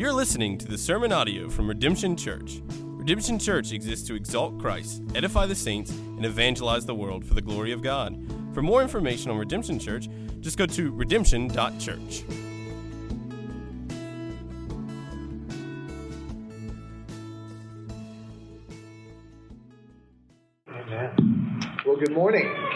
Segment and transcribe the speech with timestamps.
[0.00, 2.62] You're listening to the sermon audio from Redemption Church.
[2.70, 7.42] Redemption Church exists to exalt Christ, edify the saints, and evangelize the world for the
[7.42, 8.18] glory of God.
[8.54, 10.08] For more information on Redemption Church,
[10.40, 12.24] just go to redemption.church.
[20.66, 21.74] Amen.
[21.84, 22.69] Well, good morning.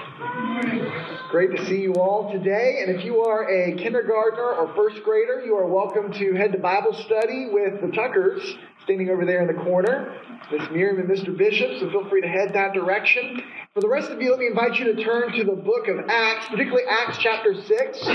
[1.31, 2.79] Great to see you all today.
[2.81, 6.59] And if you are a kindergartner or first grader, you are welcome to head to
[6.59, 10.17] Bible study with the Tuckers standing over there in the corner.
[10.53, 11.37] Miss Miriam and Mr.
[11.37, 13.43] Bishop, so feel free to head that direction.
[13.75, 16.09] For the rest of you, let me invite you to turn to the book of
[16.09, 18.07] Acts, particularly Acts chapter 6.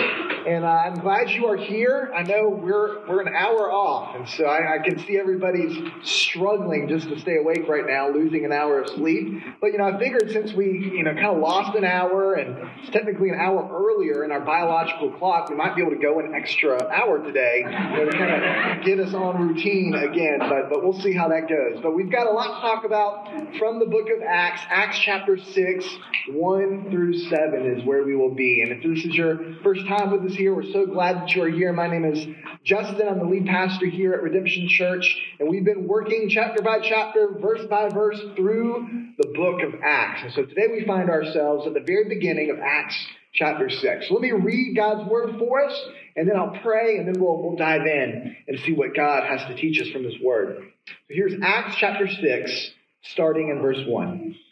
[0.48, 2.14] And uh, I'm glad you are here.
[2.16, 6.88] I know we're, we're an hour off, and so I, I, can see everybody's struggling
[6.88, 9.44] just to stay awake right now, losing an hour of sleep.
[9.60, 12.58] But, you know, I figured since we, you know, kind of lost an hour, and
[12.80, 16.22] it's technically an hour earlier in our biological clock, we might be able to go
[16.22, 20.40] an extra hour today you know, to kind of get us on routine again.
[20.40, 21.82] But, but we'll see how that goes.
[21.84, 25.36] But we've got a lot to talk about from the book of Acts, Acts chapter
[25.36, 28.62] 6, 1 through 7 is where we will be.
[28.62, 31.44] And if this is your first time with us here, we're so glad that you
[31.44, 31.74] are here.
[31.74, 32.26] My name is
[32.64, 33.08] Justin.
[33.08, 35.18] I'm the lead pastor here at Redemption Church.
[35.40, 40.22] And we've been working chapter by chapter, verse by verse through the book of Acts.
[40.24, 42.96] And so today we find ourselves at the very beginning of Acts
[43.34, 44.08] chapter 6.
[44.08, 45.80] So let me read God's word for us,
[46.16, 49.42] and then I'll pray, and then we'll, we'll dive in and see what God has
[49.48, 50.58] to teach us from his word.
[50.88, 52.72] So here's Acts chapter 6,
[53.04, 54.36] starting in verse 1.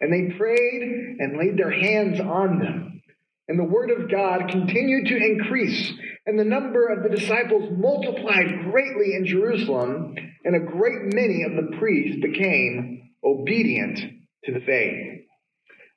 [0.00, 3.02] and they prayed and laid their hands on them.
[3.48, 5.92] And the word of God continued to increase,
[6.24, 11.52] and the number of the disciples multiplied greatly in Jerusalem, and a great many of
[11.52, 13.98] the priests became obedient
[14.44, 15.22] to the faith.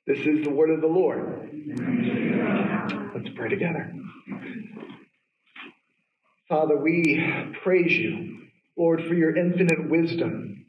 [0.06, 1.48] This is the word of the Lord.
[3.14, 3.92] Let's pray together.
[6.48, 10.63] Father, we praise you, Lord, for your infinite wisdom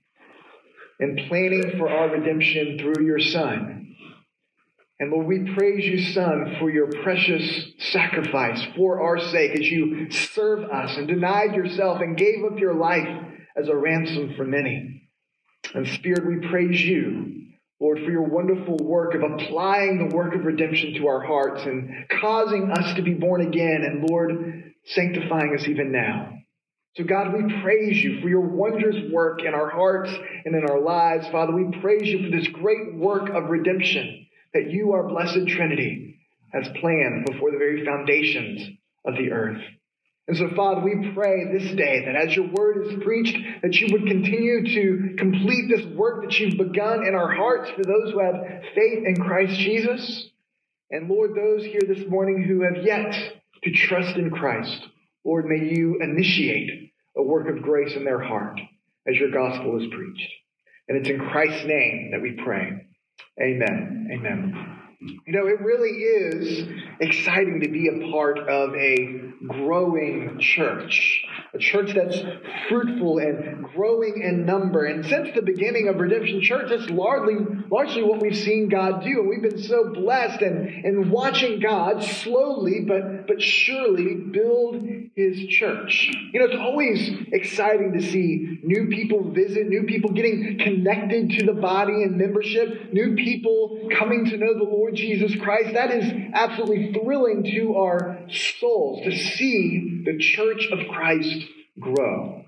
[0.99, 3.95] in planning for our redemption through your Son.
[4.99, 10.09] And Lord, we praise you, Son, for your precious sacrifice for our sake as you
[10.09, 13.07] served us and denied yourself and gave up your life
[13.57, 15.09] as a ransom for many.
[15.73, 17.47] And Spirit, we praise you,
[17.81, 22.07] Lord, for your wonderful work of applying the work of redemption to our hearts and
[22.21, 26.34] causing us to be born again, and Lord, sanctifying us even now.
[26.97, 30.09] So, God, we praise you for your wondrous work in our hearts
[30.45, 31.27] and in our lives.
[31.27, 36.19] Father, we praise you for this great work of redemption that you, our blessed Trinity,
[36.53, 39.61] has planned before the very foundations of the earth.
[40.27, 43.89] And so, Father, we pray this day that as your word is preached, that you
[43.91, 48.23] would continue to complete this work that you've begun in our hearts for those who
[48.23, 50.29] have faith in Christ Jesus.
[50.89, 53.13] And Lord, those here this morning who have yet
[53.63, 54.87] to trust in Christ,
[55.25, 58.59] Lord, may you initiate a work of grace in their heart
[59.07, 60.31] as your gospel is preached.
[60.87, 62.85] And it's in Christ's name that we pray.
[63.41, 64.09] Amen.
[64.13, 64.84] Amen.
[64.99, 66.67] You know, it really is
[66.99, 71.23] exciting to be a part of a growing church,
[71.53, 72.17] a church that's
[72.69, 74.85] fruitful and growing in number.
[74.85, 77.35] And since the beginning of Redemption Church, that's largely,
[77.69, 79.19] largely what we've seen God do.
[79.19, 85.45] And we've been so blessed and, and watching God slowly but, but surely build his
[85.47, 86.09] church.
[86.31, 91.45] You know, it's always exciting to see new people visit, new people getting connected to
[91.45, 95.73] the body and membership, new people coming to know the Lord Jesus Christ.
[95.73, 101.45] That is absolutely thrilling to our souls to see the church of Christ
[101.79, 102.43] grow.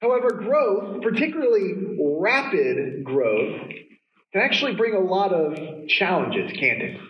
[0.00, 1.72] However, growth, particularly
[2.20, 3.70] rapid growth,
[4.32, 7.00] can actually bring a lot of challenges, can't it?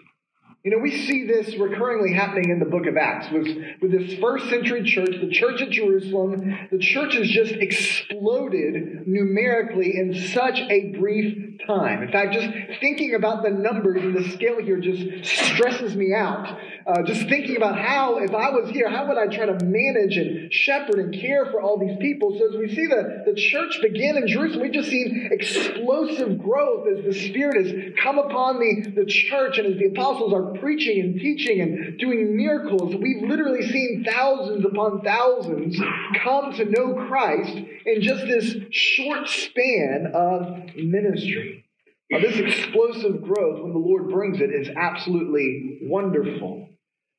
[0.66, 3.30] You know, we see this recurringly happening in the book of Acts.
[3.30, 3.46] With,
[3.80, 9.96] with this first century church, the church at Jerusalem, the church has just exploded numerically
[9.96, 12.02] in such a brief time.
[12.02, 12.48] In fact, just
[12.80, 16.58] thinking about the numbers and the scale here just stresses me out.
[16.84, 20.16] Uh, just thinking about how, if I was here, how would I try to manage
[20.16, 22.36] and shepherd and care for all these people?
[22.38, 26.86] So as we see the, the church begin in Jerusalem, we've just seen explosive growth
[26.88, 31.00] as the Spirit has come upon the, the church and as the apostles are preaching
[31.00, 32.94] and teaching and doing miracles.
[32.94, 35.78] We've literally seen thousands upon thousands
[36.22, 37.56] come to know Christ
[37.86, 41.64] in just this short span of ministry.
[42.10, 46.68] Now, this explosive growth, when the Lord brings it, is absolutely wonderful.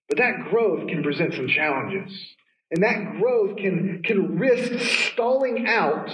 [0.08, 2.18] But that growth can present some challenges.
[2.72, 4.80] And that growth can, can risk
[5.12, 6.10] stalling out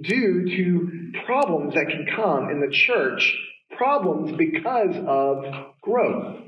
[0.00, 3.36] due to problems that can come in the church,
[3.76, 5.44] problems because of
[5.82, 6.40] growth.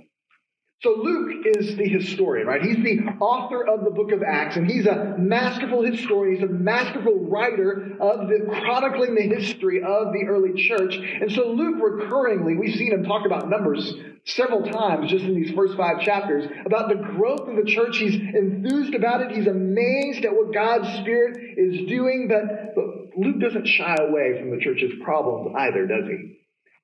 [0.83, 2.61] So Luke is the historian, right?
[2.61, 6.35] He's the author of the book of Acts, and he's a masterful historian.
[6.35, 10.95] He's a masterful writer of the chronicling the history of the early church.
[10.97, 13.95] And so Luke recurringly, we've seen him talk about numbers
[14.27, 17.97] several times just in these first five chapters about the growth of the church.
[17.97, 19.35] He's enthused about it.
[19.35, 22.85] He's amazed at what God's Spirit is doing, but, but
[23.17, 26.37] Luke doesn't shy away from the church's problems either, does he?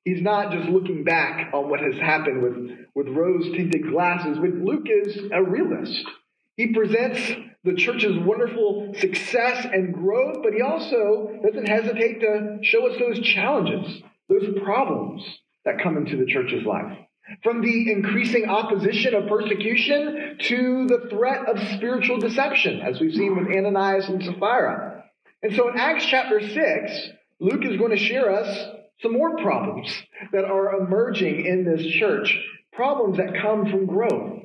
[0.05, 4.51] He's not just looking back on what has happened with, with rose tinted glasses, but
[4.51, 6.05] Luke is a realist.
[6.57, 7.21] He presents
[7.65, 13.21] the church's wonderful success and growth, but he also doesn't hesitate to show us those
[13.21, 15.23] challenges, those problems
[15.65, 16.99] that come into the church's life.
[17.45, 23.37] From the increasing opposition of persecution to the threat of spiritual deception, as we've seen
[23.37, 25.05] with Ananias and Sapphira.
[25.43, 27.09] And so in Acts chapter 6,
[27.39, 29.93] Luke is going to share us some more problems
[30.33, 32.37] that are emerging in this church,
[32.73, 34.41] problems that come from growth.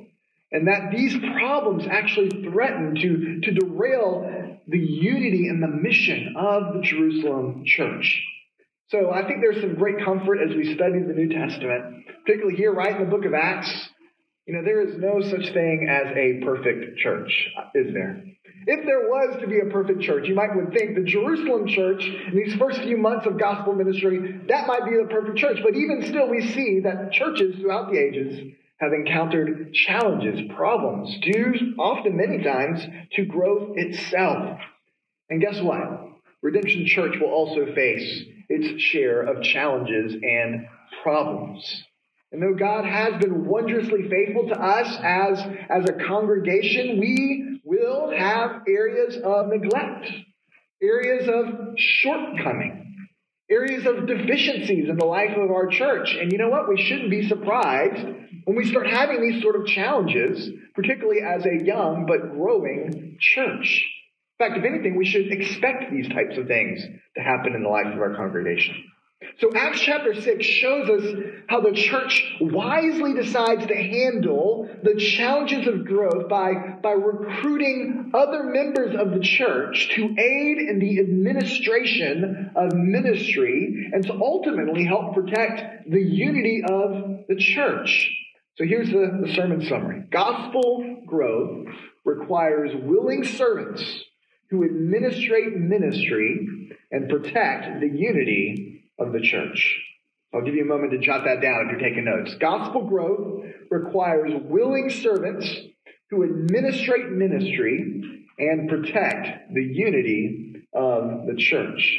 [0.50, 6.74] And that these problems actually threaten to, to derail the unity and the mission of
[6.74, 8.22] the Jerusalem church.
[8.88, 12.72] So I think there's some great comfort as we study the New Testament, particularly here,
[12.72, 13.90] right in the book of Acts.
[14.48, 18.24] You know, there is no such thing as a perfect church, is there?
[18.66, 22.02] If there was to be a perfect church, you might would think the Jerusalem church
[22.02, 25.58] in these first few months of gospel ministry, that might be the perfect church.
[25.62, 31.74] But even still, we see that churches throughout the ages have encountered challenges, problems, due
[31.78, 32.80] often many times
[33.16, 34.58] to growth itself.
[35.28, 36.08] And guess what?
[36.40, 40.66] Redemption Church will also face its share of challenges and
[41.02, 41.84] problems.
[42.30, 45.40] And though God has been wondrously faithful to us as,
[45.70, 50.10] as a congregation, we will have areas of neglect,
[50.82, 53.08] areas of shortcoming,
[53.50, 56.14] areas of deficiencies in the life of our church.
[56.20, 56.68] And you know what?
[56.68, 58.06] We shouldn't be surprised
[58.44, 63.84] when we start having these sort of challenges, particularly as a young but growing church.
[64.38, 66.80] In fact, if anything, we should expect these types of things
[67.16, 68.84] to happen in the life of our congregation.
[69.40, 75.66] So Acts chapter 6 shows us how the church wisely decides to handle the challenges
[75.66, 82.50] of growth by, by recruiting other members of the church to aid in the administration
[82.54, 88.12] of ministry and to ultimately help protect the unity of the church.
[88.56, 90.04] So here's the, the sermon summary.
[90.10, 91.66] Gospel growth
[92.04, 93.84] requires willing servants
[94.50, 96.48] who administrate ministry
[96.90, 99.80] and protect the unity of the church.
[100.34, 102.34] I'll give you a moment to jot that down if you're taking notes.
[102.38, 105.48] Gospel growth requires willing servants
[106.10, 111.98] who administrate ministry and protect the unity of the church.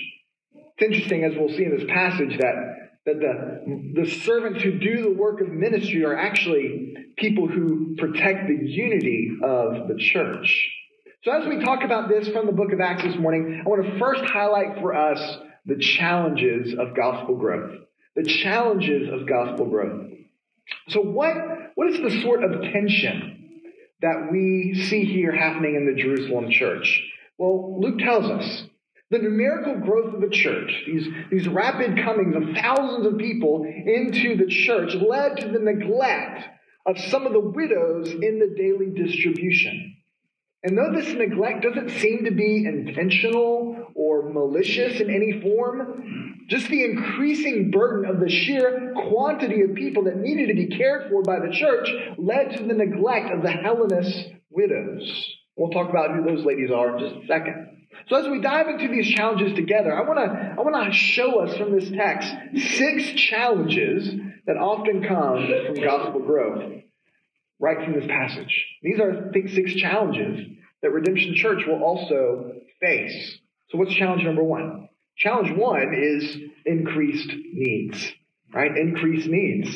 [0.53, 5.01] It's interesting, as we'll see in this passage, that, that the, the servants who do
[5.01, 10.72] the work of ministry are actually people who protect the unity of the church.
[11.24, 13.84] So, as we talk about this from the book of Acts this morning, I want
[13.86, 15.20] to first highlight for us
[15.66, 17.80] the challenges of gospel growth.
[18.16, 20.12] The challenges of gospel growth.
[20.89, 21.36] So, what,
[21.75, 23.62] what is the sort of tension
[24.01, 27.01] that we see here happening in the Jerusalem church?
[27.38, 28.63] Well, Luke tells us
[29.12, 34.38] the numerical growth of the church, these, these rapid comings of thousands of people into
[34.38, 36.48] the church, led to the neglect
[36.86, 39.96] of some of the widows in the daily distribution.
[40.63, 46.70] And though this neglect doesn't seem to be intentional or malicious in any form, just
[46.70, 51.22] the increasing burden of the sheer quantity of people that needed to be cared for
[51.22, 55.36] by the church led to the neglect of the Hellenist widows.
[55.58, 57.88] We'll talk about who those ladies are in just a second.
[58.08, 61.41] So as we dive into these challenges together, I want to I want to show
[61.41, 62.34] us from this text
[62.77, 64.10] six challenges
[64.48, 66.63] that often come from gospel growth.
[67.60, 68.65] right from this passage.
[68.82, 70.48] These are, I think, six challenges
[70.82, 73.38] that Redemption Church will also face.
[73.79, 74.89] What's challenge number one?
[75.15, 78.12] Challenge one is increased needs,
[78.53, 78.75] right?
[78.75, 79.69] Increased needs.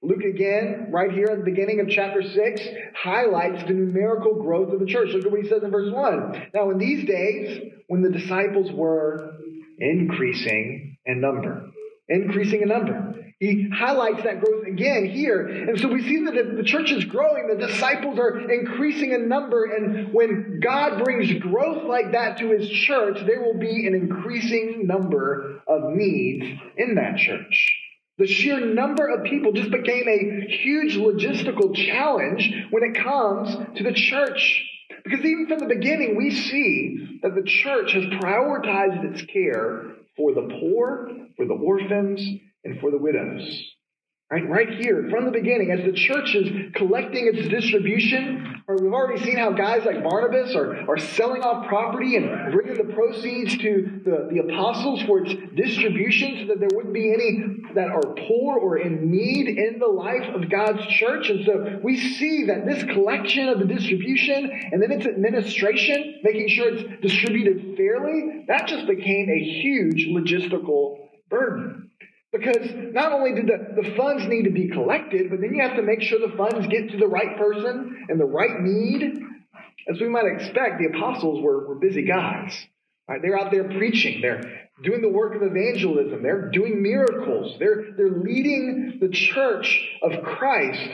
[0.00, 2.60] Luke again, right here at the beginning of chapter 6,
[2.96, 5.10] highlights the numerical growth of the church.
[5.10, 6.52] Look at what he says in verse 1.
[6.54, 9.36] Now, in these days, when the disciples were
[9.78, 11.70] increasing in number,
[12.08, 15.46] increasing in number, he highlights that growth again here.
[15.46, 19.64] And so we see that the church is growing, the disciples are increasing in number,
[19.64, 24.86] and when God brings growth like that to his church, there will be an increasing
[24.86, 26.46] number of needs
[26.76, 27.74] in that church.
[28.16, 33.82] The sheer number of people just became a huge logistical challenge when it comes to
[33.82, 34.62] the church.
[35.02, 40.32] Because even from the beginning, we see that the church has prioritized its care for
[40.32, 42.24] the poor, for the orphans,
[42.64, 43.74] and for the widows.
[44.30, 48.92] Right, right here, from the beginning, as the church is collecting its distribution, or we've
[48.92, 53.56] already seen how guys like Barnabas are, are selling off property and bringing the proceeds
[53.58, 57.44] to the, the apostles for its distribution so that there wouldn't be any
[57.74, 61.28] that are poor or in need in the life of God's church.
[61.28, 66.48] And so we see that this collection of the distribution and then its administration, making
[66.48, 71.90] sure it's distributed fairly, that just became a huge logistical burden.
[72.34, 75.76] Because not only did the, the funds need to be collected, but then you have
[75.76, 79.20] to make sure the funds get to the right person and the right need.
[79.88, 82.52] As we might expect, the apostles were, were busy guys.
[83.08, 83.20] Right?
[83.22, 84.20] They're out there preaching.
[84.20, 86.24] They're doing the work of evangelism.
[86.24, 87.54] They're doing miracles.
[87.60, 90.88] They're, they're leading the church of Christ.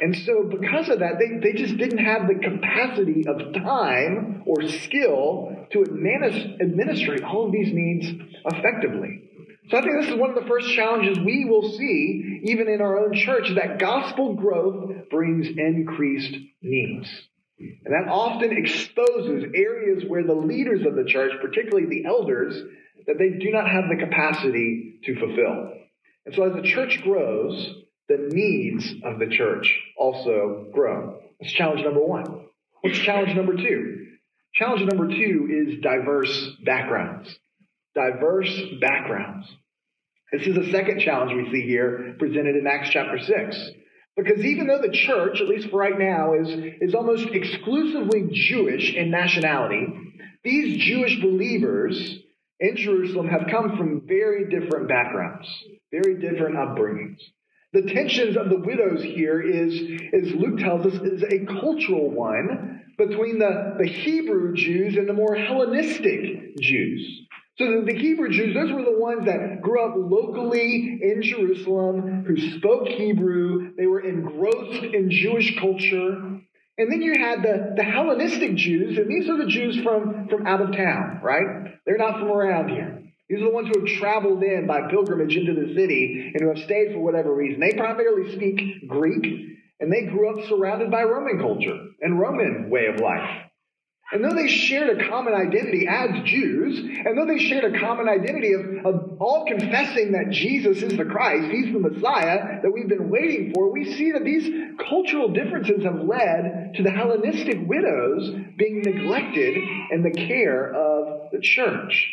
[0.00, 4.66] And so, because of that, they, they just didn't have the capacity of time or
[4.66, 8.08] skill to administrate all of these needs
[8.44, 9.27] effectively.
[9.70, 12.80] So I think this is one of the first challenges we will see, even in
[12.80, 17.08] our own church, that gospel growth brings increased needs.
[17.58, 22.54] And that often exposes areas where the leaders of the church, particularly the elders,
[23.06, 25.72] that they do not have the capacity to fulfill.
[26.24, 27.74] And so as the church grows,
[28.08, 31.20] the needs of the church also grow.
[31.40, 32.46] That's challenge number one.
[32.80, 34.06] What's challenge number two?
[34.54, 37.38] Challenge number two is diverse backgrounds
[37.94, 39.46] diverse backgrounds.
[40.32, 43.70] This is the second challenge we see here presented in Acts chapter 6.
[44.16, 46.48] Because even though the church, at least for right now, is,
[46.80, 49.86] is almost exclusively Jewish in nationality,
[50.42, 52.18] these Jewish believers
[52.60, 55.48] in Jerusalem have come from very different backgrounds,
[55.92, 57.18] very different upbringings.
[57.72, 59.74] The tensions of the widows here is,
[60.12, 65.12] as Luke tells us, is a cultural one between the, the Hebrew Jews and the
[65.12, 67.27] more Hellenistic Jews.
[67.58, 72.58] So the Hebrew Jews, those were the ones that grew up locally in Jerusalem, who
[72.58, 73.74] spoke Hebrew.
[73.76, 76.40] They were engrossed in Jewish culture.
[76.78, 80.46] And then you had the, the Hellenistic Jews, and these are the Jews from, from
[80.46, 81.74] out of town, right?
[81.84, 83.02] They're not from around here.
[83.28, 86.48] These are the ones who have traveled in by pilgrimage into the city and who
[86.54, 87.60] have stayed for whatever reason.
[87.60, 89.24] They primarily speak Greek,
[89.80, 93.47] and they grew up surrounded by Roman culture and Roman way of life.
[94.10, 98.08] And though they shared a common identity as Jews, and though they shared a common
[98.08, 102.88] identity of, of all confessing that Jesus is the Christ, He's the Messiah that we've
[102.88, 104.48] been waiting for, we see that these
[104.88, 109.58] cultural differences have led to the Hellenistic widows being neglected
[109.90, 112.10] in the care of the church.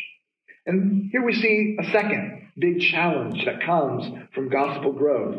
[0.66, 5.36] And here we see a second big challenge that comes from gospel growth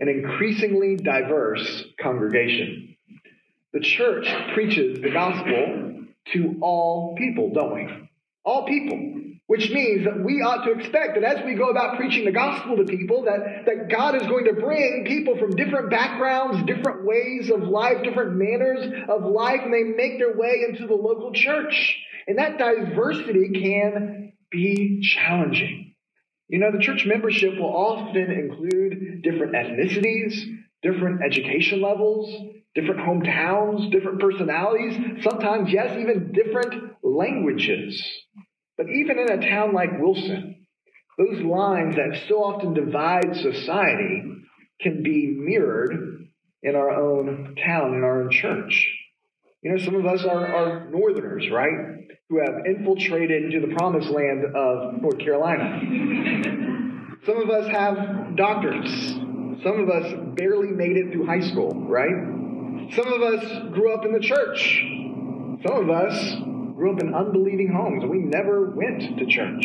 [0.00, 2.96] an increasingly diverse congregation.
[3.72, 7.88] The church preaches the gospel to all people, don't we?
[8.44, 9.14] All people.
[9.46, 12.76] Which means that we ought to expect that as we go about preaching the gospel
[12.76, 17.50] to people, that, that God is going to bring people from different backgrounds, different ways
[17.50, 21.98] of life, different manners of life, and they make their way into the local church.
[22.26, 25.94] And that diversity can be challenging.
[26.48, 33.90] You know, the church membership will often include different ethnicities, different education levels, different hometowns,
[33.90, 38.00] different personalities, sometimes, yes, even different languages.
[38.76, 40.66] But even in a town like Wilson,
[41.18, 44.22] those lines that so often divide society
[44.80, 46.28] can be mirrored
[46.62, 48.88] in our own town, in our own church.
[49.62, 52.06] You know, some of us are, are northerners, right?
[52.28, 55.80] Who have infiltrated into the promised land of North Carolina.
[57.26, 58.88] Some of us have doctors.
[59.64, 62.37] Some of us barely made it through high school, right?
[62.94, 64.84] Some of us grew up in the church.
[65.66, 66.36] Some of us
[66.76, 68.04] grew up in unbelieving homes.
[68.04, 69.64] We never went to church.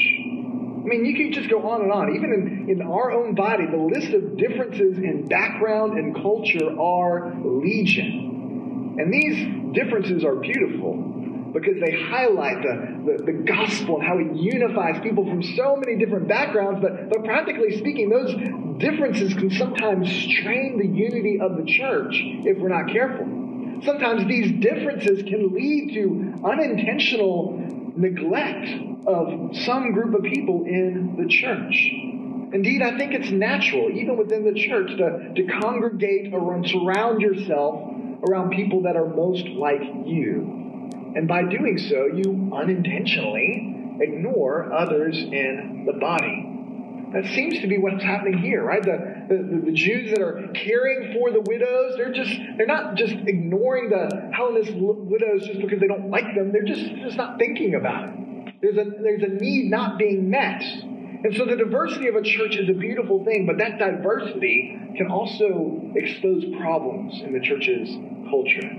[0.83, 2.15] I mean, you could just go on and on.
[2.15, 7.33] Even in, in our own body, the list of differences in background and culture are
[7.43, 8.97] legion.
[8.99, 11.22] And these differences are beautiful
[11.53, 15.97] because they highlight the, the, the, gospel and how it unifies people from so many
[15.97, 16.81] different backgrounds.
[16.81, 18.33] But, but practically speaking, those
[18.79, 23.25] differences can sometimes strain the unity of the church if we're not careful.
[23.85, 27.59] Sometimes these differences can lead to unintentional
[27.95, 28.69] neglect
[29.05, 31.91] of some group of people in the church.
[32.53, 37.93] Indeed, I think it's natural, even within the church, to, to congregate or surround yourself
[38.27, 40.62] around people that are most like you.
[41.15, 46.49] And by doing so, you unintentionally ignore others in the body.
[47.13, 48.81] That seems to be what's happening here, right?
[48.81, 53.13] The, the, the, Jews that are caring for the widows, they're just, they're not just
[53.13, 56.51] ignoring the Hellenist widows just because they don't like them.
[56.51, 58.55] They're just, just not thinking about it.
[58.61, 60.63] There's a, there's a need not being met.
[60.63, 65.11] And so the diversity of a church is a beautiful thing, but that diversity can
[65.11, 67.89] also expose problems in the church's
[68.27, 68.73] culture.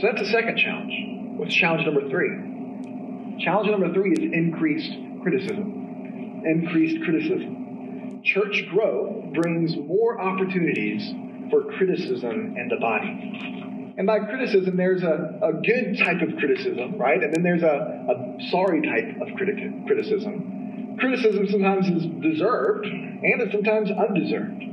[0.00, 1.17] So that's the second challenge.
[1.38, 3.38] What's challenge number three?
[3.44, 4.90] Challenge number three is increased
[5.22, 6.42] criticism.
[6.44, 8.20] Increased criticism.
[8.24, 11.14] Church growth brings more opportunities
[11.48, 13.94] for criticism in the body.
[13.96, 17.22] And by criticism, there's a, a good type of criticism, right?
[17.22, 20.96] And then there's a, a sorry type of criti- criticism.
[20.98, 24.64] Criticism sometimes is deserved, and it's sometimes undeserved.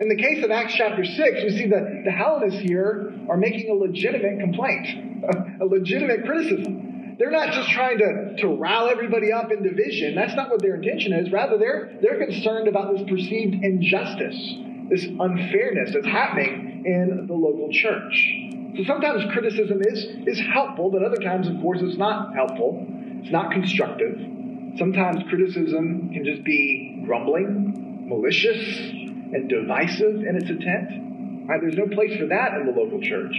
[0.00, 3.70] In the case of Acts chapter 6, we see that the Hellenists here are making
[3.70, 4.88] a legitimate complaint
[5.60, 7.16] a legitimate criticism.
[7.18, 10.16] They're not just trying to, to rile everybody up in division.
[10.16, 11.30] That's not what their intention is.
[11.30, 14.36] Rather, they're, they're concerned about this perceived injustice,
[14.90, 18.34] this unfairness that's happening in the local church.
[18.76, 22.84] So sometimes criticism is, is helpful, but other times, of course, it's not helpful.
[23.22, 24.18] It's not constructive.
[24.76, 31.48] Sometimes criticism can just be grumbling, malicious, and divisive in its intent.
[31.48, 31.60] Right?
[31.60, 33.34] There's no place for that in the local church.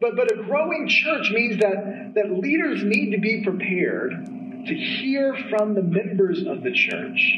[0.00, 4.12] But, but a growing church means that, that leaders need to be prepared
[4.66, 7.34] to hear from the members of the church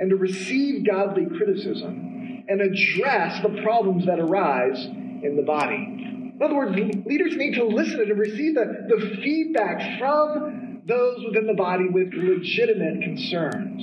[0.00, 5.76] and to receive godly criticism and address the problems that arise in the body.
[5.76, 11.46] In other words, leaders need to listen and receive the, the feedback from those within
[11.46, 13.82] the body with legitimate concerns.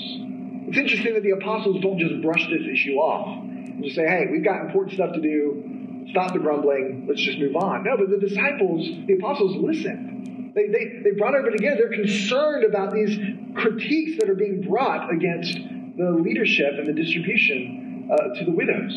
[0.67, 4.27] It's interesting that the apostles don't just brush this issue off and just say, hey,
[4.31, 5.75] we've got important stuff to do
[6.09, 7.83] stop the grumbling, let's just move on.
[7.83, 10.53] No, but the disciples, the apostles listened.
[10.55, 11.89] They, they, they brought everybody together.
[11.89, 13.17] They're concerned about these
[13.55, 15.53] critiques that are being brought against
[15.97, 18.93] the leadership and the distribution uh, to the widows.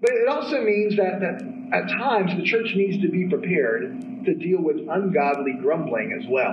[0.00, 4.34] But it also means that, that at times the church needs to be prepared to
[4.34, 6.52] deal with ungodly grumbling as well.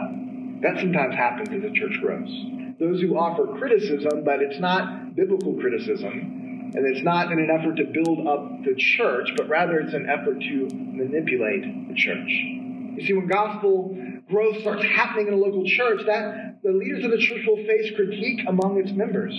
[0.62, 2.30] That sometimes happens as the church grows.
[2.80, 7.76] Those who offer criticism, but it's not biblical criticism, and it's not in an effort
[7.76, 12.30] to build up the church, but rather it's an effort to manipulate the church.
[12.96, 13.98] You see, when gospel
[14.30, 17.92] growth starts happening in a local church, that the leaders of the church will face
[17.96, 19.34] critique among its members.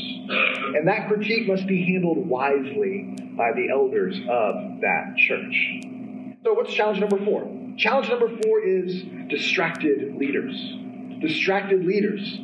[0.75, 6.37] And that critique must be handled wisely by the elders of that church.
[6.45, 7.51] So what's challenge number four?
[7.79, 10.55] Challenge number four is distracted leaders.
[11.21, 12.41] Distracted leaders.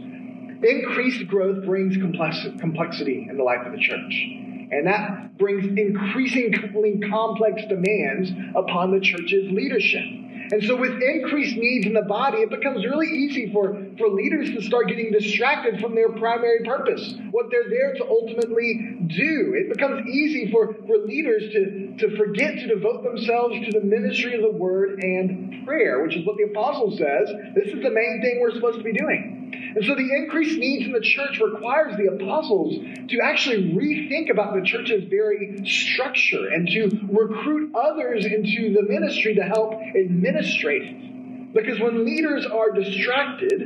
[0.62, 4.26] Increased growth brings complexity in the life of the church.
[4.70, 10.02] And that brings increasingly complex demands upon the church's leadership.
[10.52, 14.50] And so, with increased needs in the body, it becomes really easy for, for leaders
[14.50, 19.54] to start getting distracted from their primary purpose, what they're there to ultimately do.
[19.56, 24.36] It becomes easy for, for leaders to, to forget to devote themselves to the ministry
[24.36, 27.28] of the word and prayer, which is what the apostle says.
[27.56, 29.35] This is the main thing we're supposed to be doing.
[29.76, 32.76] And so the increased needs in the church requires the apostles
[33.10, 39.34] to actually rethink about the church's very structure and to recruit others into the ministry
[39.34, 41.52] to help administrate it.
[41.52, 43.60] Because when leaders are distracted,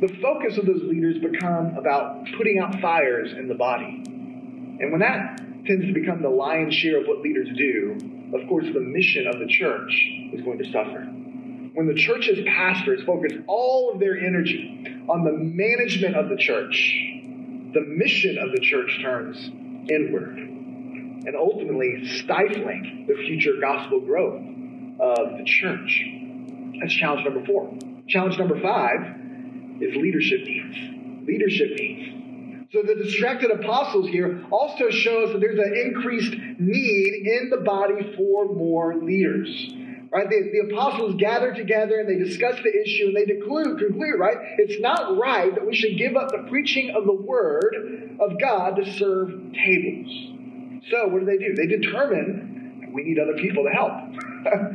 [0.00, 4.04] the focus of those leaders become about putting out fires in the body.
[4.04, 7.98] And when that tends to become the lion's share of what leaders do,
[8.38, 9.90] of course, the mission of the church
[10.32, 11.12] is going to suffer
[11.74, 17.00] when the church's pastors focus all of their energy on the management of the church,
[17.72, 19.50] the mission of the church turns
[19.90, 24.42] inward and ultimately stifling the future gospel growth
[25.00, 26.04] of the church.
[26.80, 27.72] That's challenge number four.
[28.08, 29.00] Challenge number five
[29.80, 31.26] is leadership needs.
[31.26, 32.68] Leadership needs.
[32.72, 37.58] So the distracted apostles here also show us that there's an increased need in the
[37.58, 39.74] body for more leaders.
[40.12, 40.28] Right?
[40.28, 44.36] The, the apostles gather together and they discuss the issue and they conclude, conclude, right?
[44.58, 48.76] It's not right that we should give up the preaching of the word of God
[48.76, 50.32] to serve tables.
[50.90, 51.54] So what do they do?
[51.54, 53.92] They determine we need other people to help.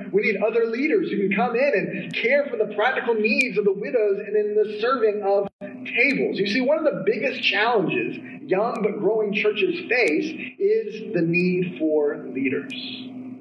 [0.12, 3.66] we need other leaders who can come in and care for the practical needs of
[3.66, 5.48] the widows and in the serving of
[5.86, 6.40] tables.
[6.40, 11.78] You see, one of the biggest challenges young but growing churches face is the need
[11.78, 12.74] for leaders.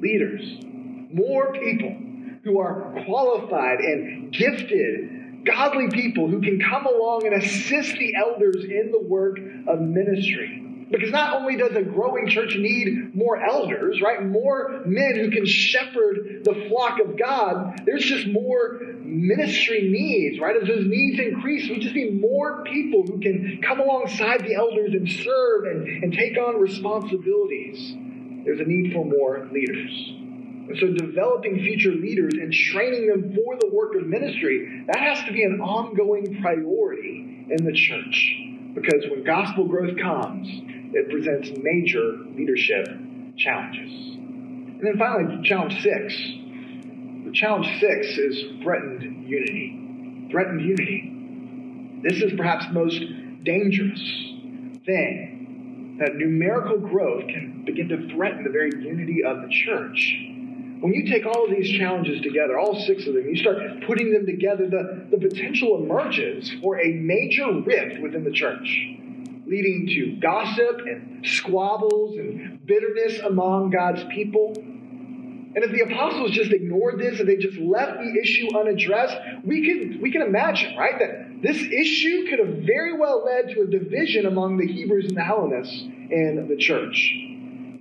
[0.00, 0.75] Leaders.
[1.16, 1.96] More people
[2.44, 8.64] who are qualified and gifted, godly people who can come along and assist the elders
[8.64, 10.62] in the work of ministry.
[10.90, 14.24] Because not only does a growing church need more elders, right?
[14.24, 20.54] More men who can shepherd the flock of God, there's just more ministry needs, right?
[20.54, 24.92] As those needs increase, we just need more people who can come alongside the elders
[24.92, 27.94] and serve and, and take on responsibilities.
[28.44, 30.12] There's a need for more leaders.
[30.74, 35.32] So developing future leaders and training them for the work of ministry, that has to
[35.32, 38.36] be an ongoing priority in the church.
[38.74, 40.48] Because when gospel growth comes,
[40.92, 42.88] it presents major leadership
[43.36, 43.92] challenges.
[44.16, 46.14] And then finally, challenge six.
[47.24, 50.28] The challenge six is threatened unity.
[50.30, 51.12] Threatened unity.
[52.02, 53.00] This is perhaps the most
[53.44, 54.00] dangerous
[54.84, 60.34] thing that numerical growth can begin to threaten the very unity of the church.
[60.80, 64.12] When you take all of these challenges together, all six of them, you start putting
[64.12, 68.96] them together, the, the potential emerges for a major rift within the church
[69.46, 74.54] leading to gossip and squabbles and bitterness among God's people.
[74.56, 79.64] And if the apostles just ignored this and they just left the issue unaddressed, we
[79.64, 83.66] can, we can imagine, right, that this issue could have very well led to a
[83.66, 87.16] division among the Hebrews and the Hellenists in the church.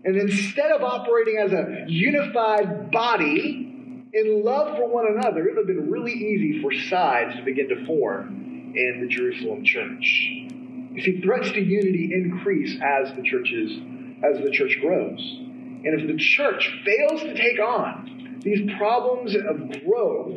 [0.05, 5.57] And instead of operating as a unified body in love for one another, it would
[5.57, 10.31] have been really easy for sides to begin to form in the Jerusalem church.
[10.93, 13.71] You see, threats to unity increase as the churches,
[14.23, 15.19] as the church grows.
[15.39, 20.35] And if the church fails to take on these problems of growth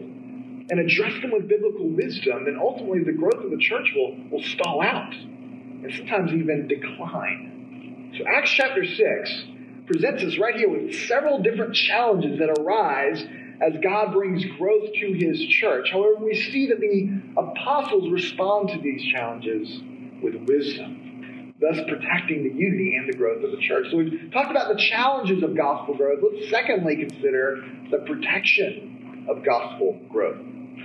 [0.70, 4.42] and address them with biblical wisdom, then ultimately the growth of the church will, will
[4.42, 8.14] stall out and sometimes even decline.
[8.16, 9.44] So Acts chapter 6
[9.88, 13.24] presents us right here with several different challenges that arise
[13.60, 15.88] as God brings growth to his church.
[15.90, 19.80] However, we see that the apostles respond to these challenges
[20.22, 23.86] with wisdom, thus protecting the unity and the growth of the church.
[23.90, 26.20] So we've talked about the challenges of gospel growth.
[26.22, 30.38] Let's secondly consider the protection of gospel growth.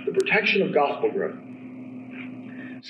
[0.06, 1.36] The protection of gospel growth.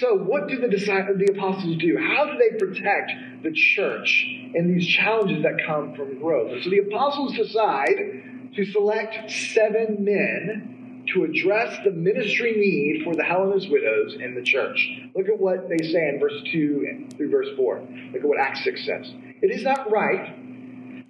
[0.01, 1.97] So, what do the, the apostles do?
[1.97, 3.13] How do they protect
[3.45, 6.51] the church in these challenges that come from growth?
[6.51, 13.15] And so, the apostles decide to select seven men to address the ministry need for
[13.15, 14.85] the Hellenist widows in the church.
[15.15, 17.81] Look at what they say in verse 2 through verse 4.
[18.15, 19.13] Look at what Acts 6 says.
[19.43, 20.35] It is not right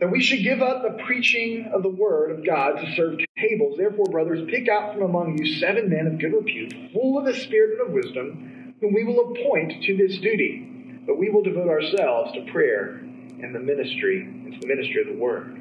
[0.00, 3.78] that we should give up the preaching of the word of God to serve tables.
[3.78, 7.34] Therefore, brothers, pick out from among you seven men of good repute, full of the
[7.34, 11.02] spirit and of wisdom, whom we will appoint to this duty.
[11.06, 13.00] But we will devote ourselves to prayer
[13.42, 15.60] and the ministry, it's the ministry of the word.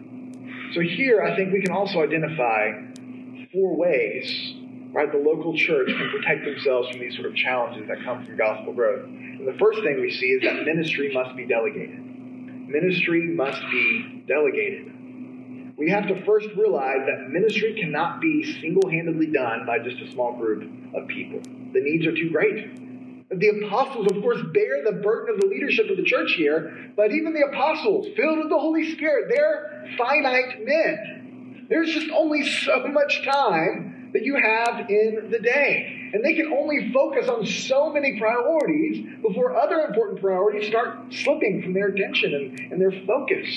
[0.73, 2.71] So here, I think we can also identify
[3.52, 4.56] four ways,
[4.93, 8.38] right, the local church can protect themselves from these sort of challenges that come from
[8.38, 9.06] gospel growth.
[9.06, 11.99] And the first thing we see is that ministry must be delegated.
[11.99, 14.93] Ministry must be delegated.
[15.78, 20.12] We have to first realize that ministry cannot be single handedly done by just a
[20.12, 20.63] small group
[20.95, 21.39] of people.
[21.73, 22.80] The needs are too great.
[23.39, 27.12] The apostles, of course, bear the burden of the leadership of the church here, but
[27.12, 31.65] even the apostles, filled with the Holy Spirit, they're finite men.
[31.69, 36.12] There's just only so much time that you have in the day.
[36.13, 41.63] And they can only focus on so many priorities before other important priorities start slipping
[41.63, 43.48] from their attention and, and their focus.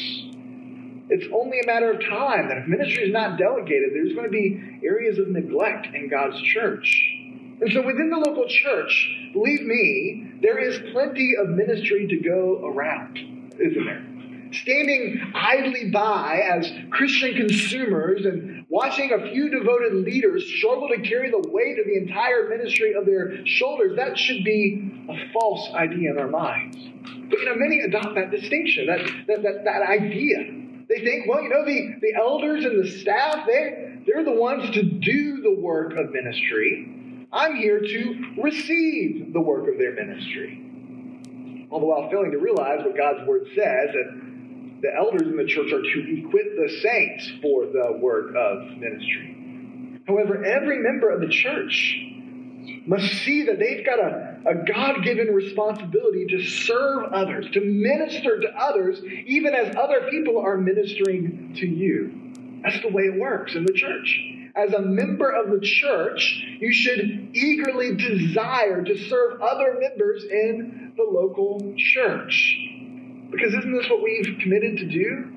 [1.08, 4.30] It's only a matter of time that if ministry is not delegated, there's going to
[4.30, 7.12] be areas of neglect in God's church.
[7.60, 12.66] And so within the local church, believe me, there is plenty of ministry to go
[12.66, 13.18] around,
[13.58, 14.04] isn't there?
[14.52, 21.30] standing idly by as Christian consumers and watching a few devoted leaders struggle to carry
[21.30, 26.10] the weight of the entire ministry of their shoulders, that should be a false idea
[26.10, 26.76] in our minds.
[27.28, 30.38] But you know, many adopt that distinction, that, that, that, that idea.
[30.88, 34.70] They think, well, you know, the, the elders and the staff, they, they're the ones
[34.74, 37.05] to do the work of ministry.
[37.36, 41.66] I'm here to receive the work of their ministry.
[41.70, 45.44] All the while failing to realize what God's word says that the elders in the
[45.44, 50.00] church are to equip the saints for the work of ministry.
[50.06, 51.98] However, every member of the church
[52.86, 58.40] must see that they've got a, a God given responsibility to serve others, to minister
[58.40, 62.32] to others, even as other people are ministering to you.
[62.62, 64.35] That's the way it works in the church.
[64.56, 70.94] As a member of the church, you should eagerly desire to serve other members in
[70.96, 72.56] the local church.
[73.30, 75.30] Because isn't this what we've committed to do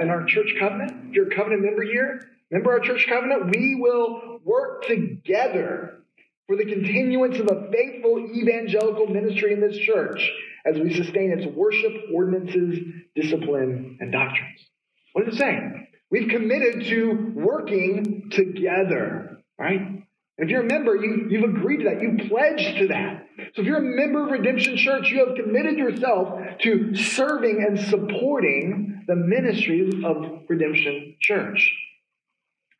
[0.00, 1.08] in our church covenant?
[1.08, 3.54] If you're a covenant member here, remember our church covenant?
[3.54, 5.98] We will work together
[6.46, 10.30] for the continuance of a faithful evangelical ministry in this church
[10.64, 12.78] as we sustain its worship, ordinances,
[13.14, 14.60] discipline, and doctrines.
[15.12, 15.85] What does it say?
[16.10, 20.04] We've committed to working together, right?
[20.38, 22.02] If you're a member, you, you've agreed to that.
[22.02, 23.26] You pledged to that.
[23.54, 27.80] So if you're a member of Redemption Church, you have committed yourself to serving and
[27.80, 31.72] supporting the ministries of Redemption Church.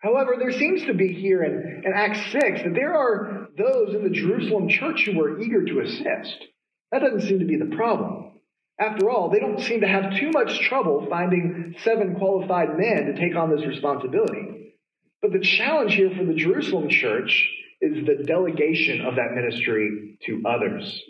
[0.00, 4.04] However, there seems to be here in, in Acts 6 that there are those in
[4.04, 6.44] the Jerusalem church who were eager to assist.
[6.92, 8.35] That doesn't seem to be the problem.
[8.78, 13.16] After all, they don't seem to have too much trouble finding seven qualified men to
[13.16, 14.74] take on this responsibility.
[15.22, 17.48] But the challenge here for the Jerusalem church
[17.80, 21.02] is the delegation of that ministry to others.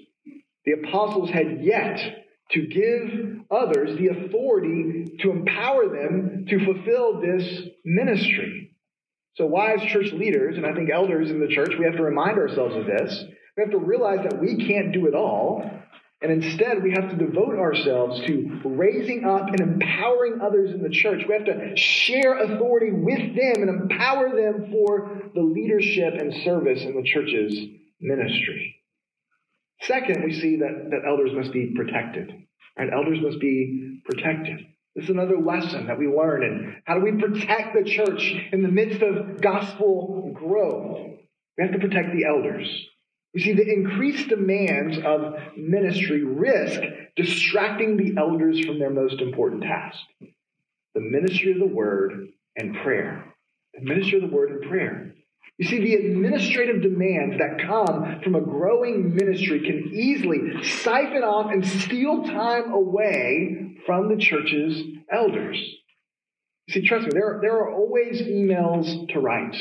[0.64, 7.68] The apostles had yet to give others the authority to empower them to fulfill this
[7.85, 8.70] ministry.
[9.35, 12.38] So, wise church leaders, and I think elders in the church, we have to remind
[12.38, 13.24] ourselves of this.
[13.57, 15.70] We have to realize that we can't do it all.
[16.26, 20.90] And instead, we have to devote ourselves to raising up and empowering others in the
[20.90, 21.22] church.
[21.28, 26.82] We have to share authority with them and empower them for the leadership and service
[26.82, 27.56] in the church's
[28.00, 28.74] ministry.
[29.82, 32.32] Second, we see that, that elders must be protected.
[32.76, 32.92] Right?
[32.92, 34.66] Elders must be protected.
[34.96, 36.42] This is another lesson that we learn.
[36.42, 41.18] And how do we protect the church in the midst of gospel growth?
[41.56, 42.68] We have to protect the elders.
[43.37, 46.81] You see, the increased demands of ministry risk
[47.16, 49.99] distracting the elders from their most important task
[50.94, 53.35] the ministry of the word and prayer.
[53.75, 55.14] The ministry of the word and prayer.
[55.59, 61.53] You see, the administrative demands that come from a growing ministry can easily siphon off
[61.53, 65.59] and steal time away from the church's elders.
[66.68, 69.57] You see, trust me, there, there are always emails to write.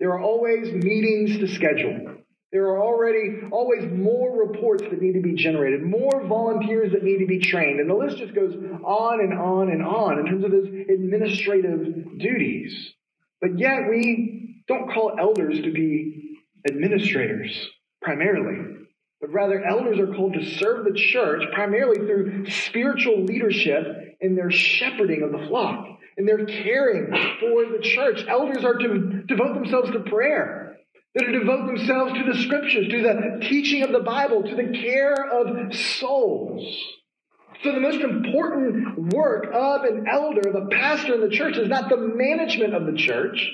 [0.00, 2.11] There are always meetings to schedule.
[2.52, 7.20] There are already always more reports that need to be generated, more volunteers that need
[7.20, 10.44] to be trained, and the list just goes on and on and on in terms
[10.44, 12.92] of those administrative duties.
[13.40, 16.36] But yet we don't call elders to be
[16.68, 17.70] administrators
[18.02, 18.84] primarily,
[19.18, 24.50] but rather elders are called to serve the church primarily through spiritual leadership in their
[24.50, 25.86] shepherding of the flock,
[26.18, 27.06] in their caring
[27.40, 28.26] for the church.
[28.28, 30.61] Elders are to devote themselves to prayer
[31.14, 34.72] that are devote themselves to the scriptures, to the teaching of the Bible, to the
[34.78, 36.64] care of souls.
[37.62, 41.88] So the most important work of an elder, a pastor in the church, is not
[41.88, 43.50] the management of the church,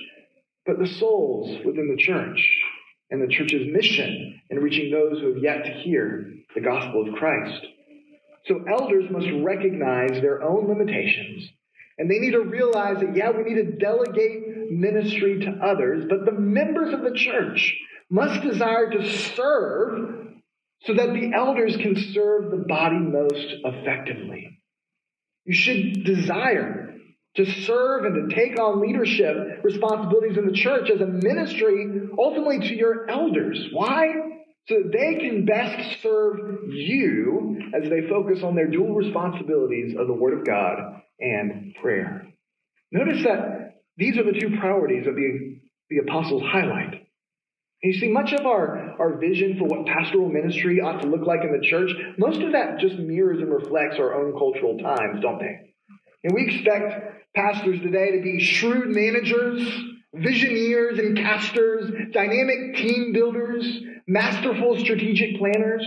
[0.64, 2.60] but the souls within the church
[3.10, 7.14] and the church's mission in reaching those who have yet to hear the gospel of
[7.14, 7.66] Christ.
[8.46, 11.50] So elders must recognize their own limitations
[11.98, 16.24] and they need to realize that, yeah, we need to delegate ministry to others, but
[16.24, 17.76] the members of the church
[18.08, 20.28] must desire to serve
[20.82, 24.60] so that the elders can serve the body most effectively.
[25.44, 26.94] You should desire
[27.34, 31.84] to serve and to take on leadership responsibilities in the church as a ministry,
[32.16, 33.68] ultimately to your elders.
[33.72, 34.06] Why?
[34.68, 40.06] So that they can best serve you as they focus on their dual responsibilities of
[40.06, 42.26] the Word of God and prayer.
[42.92, 45.58] Notice that these are the two priorities that the,
[45.90, 47.06] the apostles highlight.
[47.82, 51.42] You see, much of our, our vision for what pastoral ministry ought to look like
[51.42, 55.38] in the church, most of that just mirrors and reflects our own cultural times, don't
[55.38, 55.74] they?
[56.24, 59.62] And we expect pastors today to be shrewd managers,
[60.16, 63.64] visioneers and casters, dynamic team builders,
[64.08, 65.84] masterful strategic planners.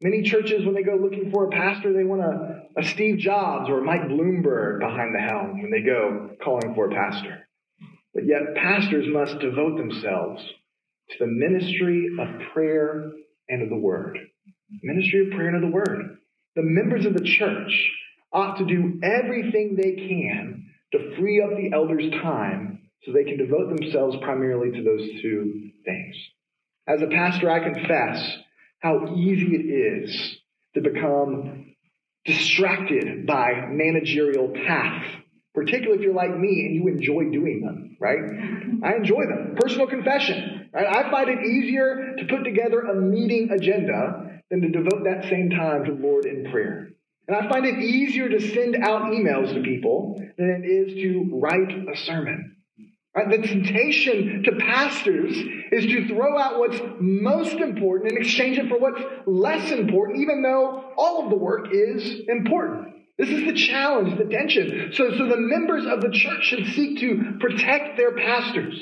[0.00, 3.70] Many churches, when they go looking for a pastor, they want a, a Steve Jobs
[3.70, 7.48] or a Mike Bloomberg behind the helm when they go calling for a pastor.
[8.12, 10.42] But yet, pastors must devote themselves
[11.10, 13.12] to the ministry of prayer
[13.48, 14.18] and of the word.
[14.82, 16.18] Ministry of prayer and of the word.
[16.56, 17.90] The members of the church
[18.32, 23.38] ought to do everything they can to free up the elders' time so they can
[23.38, 26.16] devote themselves primarily to those two things.
[26.86, 28.38] As a pastor, I confess
[28.84, 30.38] how easy it is
[30.74, 31.74] to become
[32.24, 38.18] distracted by managerial tasks particularly if you're like me and you enjoy doing them, right?
[38.82, 39.54] I enjoy them.
[39.56, 40.68] Personal confession.
[40.74, 40.86] Right?
[40.86, 45.50] I find it easier to put together a meeting agenda than to devote that same
[45.50, 46.88] time to Lord in prayer.
[47.28, 51.38] And I find it easier to send out emails to people than it is to
[51.40, 52.53] write a sermon.
[53.14, 53.30] Right?
[53.30, 55.36] The temptation to pastors
[55.70, 60.42] is to throw out what's most important and exchange it for what's less important, even
[60.42, 62.94] though all of the work is important.
[63.16, 64.90] This is the challenge, the tension.
[64.94, 68.76] So, so the members of the church should seek to protect their pastors,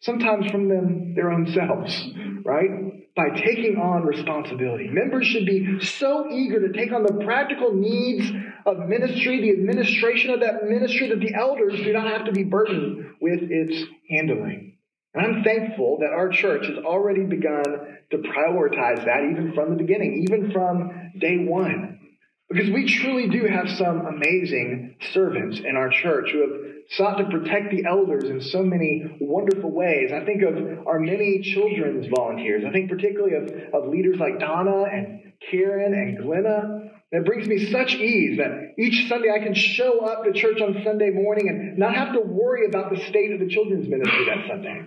[0.00, 2.06] sometimes from them their own selves,
[2.44, 2.68] right?
[3.16, 4.88] By taking on responsibility.
[4.88, 8.30] Members should be so eager to take on the practical needs
[8.66, 12.42] of ministry, the administration of that ministry, that the elders do not have to be
[12.42, 14.76] burdened with its handling.
[15.14, 17.64] And I'm thankful that our church has already begun
[18.10, 22.00] to prioritize that even from the beginning, even from day one.
[22.50, 26.60] Because we truly do have some amazing servants in our church who have
[26.90, 30.10] sought to protect the elders in so many wonderful ways.
[30.12, 32.62] I think of our many children's volunteers.
[32.68, 36.90] I think particularly of, of leaders like Donna and Karen and Glenna.
[37.14, 40.82] It brings me such ease that each Sunday I can show up to church on
[40.82, 44.48] Sunday morning and not have to worry about the state of the children's ministry that
[44.48, 44.84] Sunday.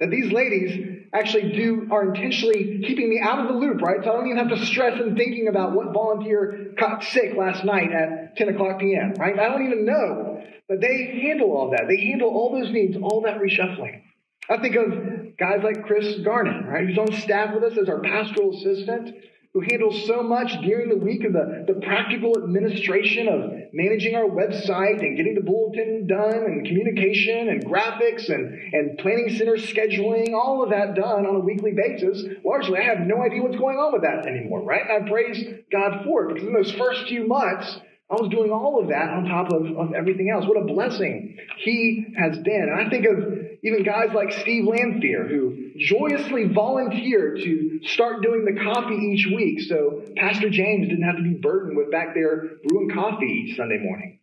[0.00, 4.02] That these ladies actually do are intentionally keeping me out of the loop, right?
[4.02, 7.66] So I don't even have to stress and thinking about what volunteer got sick last
[7.66, 9.38] night at 10 o'clock p.m., right?
[9.38, 10.42] I don't even know.
[10.68, 11.84] But they handle all that.
[11.86, 14.02] They handle all those needs, all that reshuffling.
[14.48, 18.00] I think of guys like Chris Garnet, right, who's on staff with us as our
[18.00, 19.14] pastoral assistant
[19.54, 24.28] who handles so much during the week of the, the practical administration of managing our
[24.28, 30.34] website and getting the bulletin done and communication and graphics and, and planning center scheduling,
[30.34, 32.24] all of that done on a weekly basis.
[32.44, 34.82] Largely, I have no idea what's going on with that anymore, right?
[34.88, 37.80] And I praise God for it because in those first few months,
[38.10, 40.46] I was doing all of that on top of, of everything else.
[40.46, 42.68] What a blessing he has been.
[42.70, 48.44] And I think of even guys like Steve Lamphere, who joyously volunteered to start doing
[48.44, 52.58] the coffee each week so Pastor James didn't have to be burdened with back there
[52.66, 54.18] brewing coffee each Sunday morning.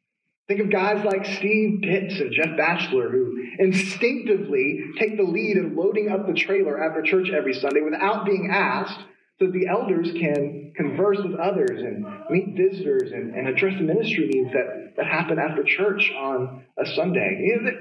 [0.48, 5.76] Think of guys like Steve Pitts and Jeff Batchelor who instinctively take the lead in
[5.76, 9.00] loading up the trailer after church every Sunday without being asked
[9.40, 13.84] so that the elders can converse with others and meet visitors and, and address the
[13.84, 17.42] ministry needs that, that happen after church on a Sunday.
[17.42, 17.72] You know,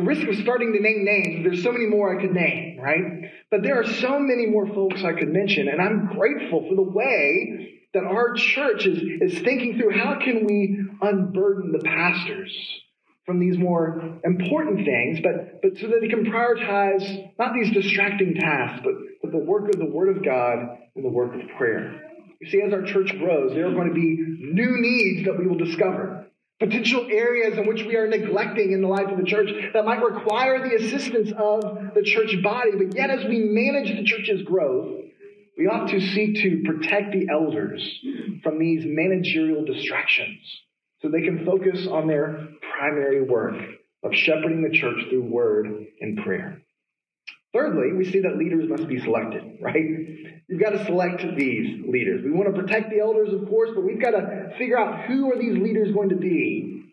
[0.00, 3.30] the, risk of starting to name names, there's so many more I could name, right?
[3.50, 6.82] But there are so many more folks I could mention, and I'm grateful for the
[6.82, 12.52] way that our church is, is thinking through how can we unburden the pastors
[13.26, 18.34] from these more important things, but, but so that they can prioritize not these distracting
[18.34, 20.58] tasks, but, but the work of the Word of God
[20.96, 22.02] and the work of prayer.
[22.40, 24.16] You see, as our church grows, there are going to be
[24.52, 26.19] new needs that we will discover.
[26.60, 30.02] Potential areas in which we are neglecting in the life of the church that might
[30.02, 32.72] require the assistance of the church body.
[32.76, 35.00] But yet, as we manage the church's growth,
[35.56, 37.82] we ought to seek to protect the elders
[38.42, 40.38] from these managerial distractions
[41.00, 43.54] so they can focus on their primary work
[44.02, 45.66] of shepherding the church through word
[46.00, 46.60] and prayer.
[47.52, 49.84] Thirdly, we see that leaders must be selected, right?
[50.48, 52.22] You've got to select these leaders.
[52.24, 55.32] We want to protect the elders, of course, but we've got to figure out who
[55.32, 56.84] are these leaders going to be.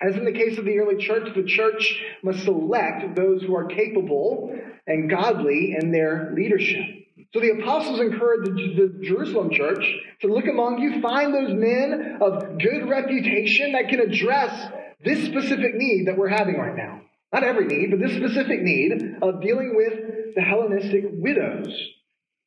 [0.00, 3.66] As in the case of the early church, the church must select those who are
[3.66, 6.84] capable and godly in their leadership.
[7.32, 9.84] So the apostles encouraged the, the, Jerusalem church
[10.20, 14.70] to look among you, find those men of good reputation that can address
[15.04, 17.00] this specific need that we're having right now.
[17.32, 21.74] Not every need, but this specific need of dealing with the Hellenistic widows.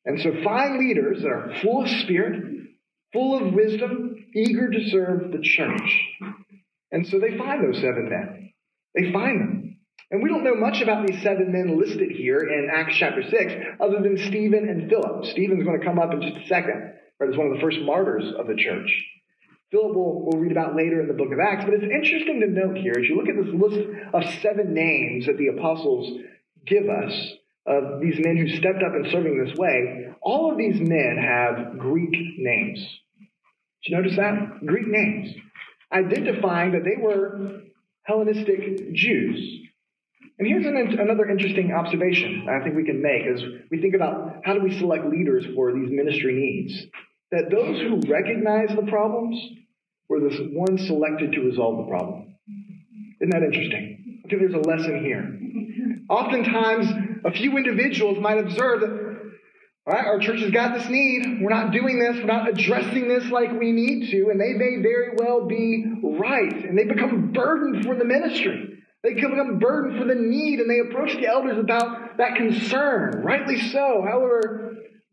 [0.04, 2.40] And so find leaders that are full of spirit,
[3.12, 6.08] full of wisdom, eager to serve the church.
[6.92, 8.52] And so they find those seven men.
[8.94, 9.78] They find them.
[10.10, 13.52] And we don't know much about these seven men listed here in Acts chapter 6,
[13.80, 15.24] other than Stephen and Philip.
[15.26, 17.80] Stephen's going to come up in just a second, right, as one of the first
[17.80, 19.04] martyrs of the church.
[19.70, 21.64] Philip will, we'll read about later in the book of Acts.
[21.64, 25.26] But it's interesting to note here, as you look at this list of seven names
[25.26, 26.20] that the apostles
[26.66, 27.12] give us
[27.66, 31.78] of these men who stepped up in serving this way, all of these men have
[31.78, 32.78] Greek names.
[33.82, 34.64] Did you notice that?
[34.64, 35.34] Greek names.
[35.92, 37.62] Identifying that they were
[38.04, 39.62] Hellenistic Jews.
[40.38, 44.42] And here's an, another interesting observation I think we can make as we think about
[44.44, 46.86] how do we select leaders for these ministry needs
[47.32, 49.40] that those who recognize the problems
[50.08, 52.36] were the ones selected to resolve the problem.
[53.20, 54.22] Isn't that interesting?
[54.24, 55.38] I think there's a lesson here.
[56.08, 56.86] Oftentimes,
[57.24, 58.90] a few individuals might observe that
[59.86, 61.40] All right, our church has got this need.
[61.40, 62.16] We're not doing this.
[62.16, 64.30] We're not addressing this like we need to.
[64.30, 66.64] And they may very well be right.
[66.64, 68.82] And they become burdened for the ministry.
[69.02, 73.22] They become burdened for the need and they approach the elders about that concern.
[73.24, 74.04] Rightly so.
[74.04, 74.65] However,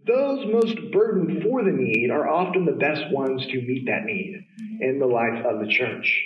[0.06, 4.46] those most burdened for the need are often the best ones to meet that need
[4.82, 6.26] in the life of the church.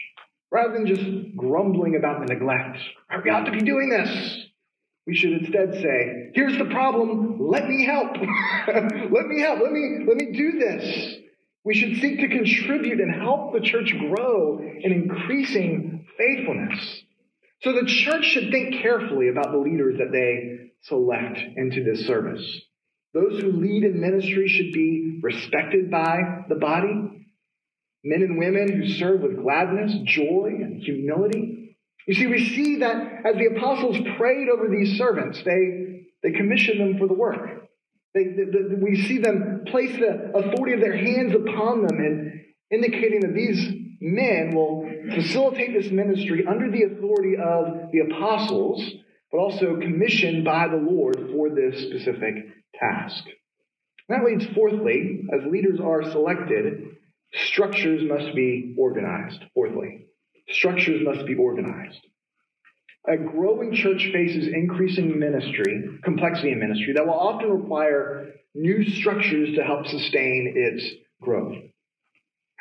[0.52, 2.78] Rather than just grumbling about the neglect.
[3.24, 4.46] We ought to be doing this.
[5.06, 8.12] We should instead say, here's the problem, let me help.
[8.68, 9.60] let me help.
[9.62, 11.16] Let me, let me do this.
[11.64, 17.04] We should seek to contribute and help the church grow in increasing faithfulness.
[17.62, 22.62] So the church should think carefully about the leaders that they select into this service.
[23.18, 27.26] Those who lead in ministry should be respected by the body.
[28.04, 31.76] Men and women who serve with gladness, joy, and humility.
[32.06, 36.80] You see, we see that as the apostles prayed over these servants, they, they commissioned
[36.80, 37.68] them for the work.
[38.14, 43.22] They, the, we see them place the authority of their hands upon them and indicating
[43.22, 43.68] that these
[44.00, 48.88] men will facilitate this ministry under the authority of the apostles,
[49.32, 52.36] but also commissioned by the Lord for this specific
[52.80, 53.24] task.
[54.10, 56.96] That leads, fourthly, as leaders are selected,
[57.34, 59.44] structures must be organized.
[59.54, 60.08] Fourthly,
[60.50, 62.00] Structures must be organized.
[63.08, 69.56] A growing church faces increasing ministry, complexity in ministry, that will often require new structures
[69.56, 70.86] to help sustain its
[71.22, 71.56] growth.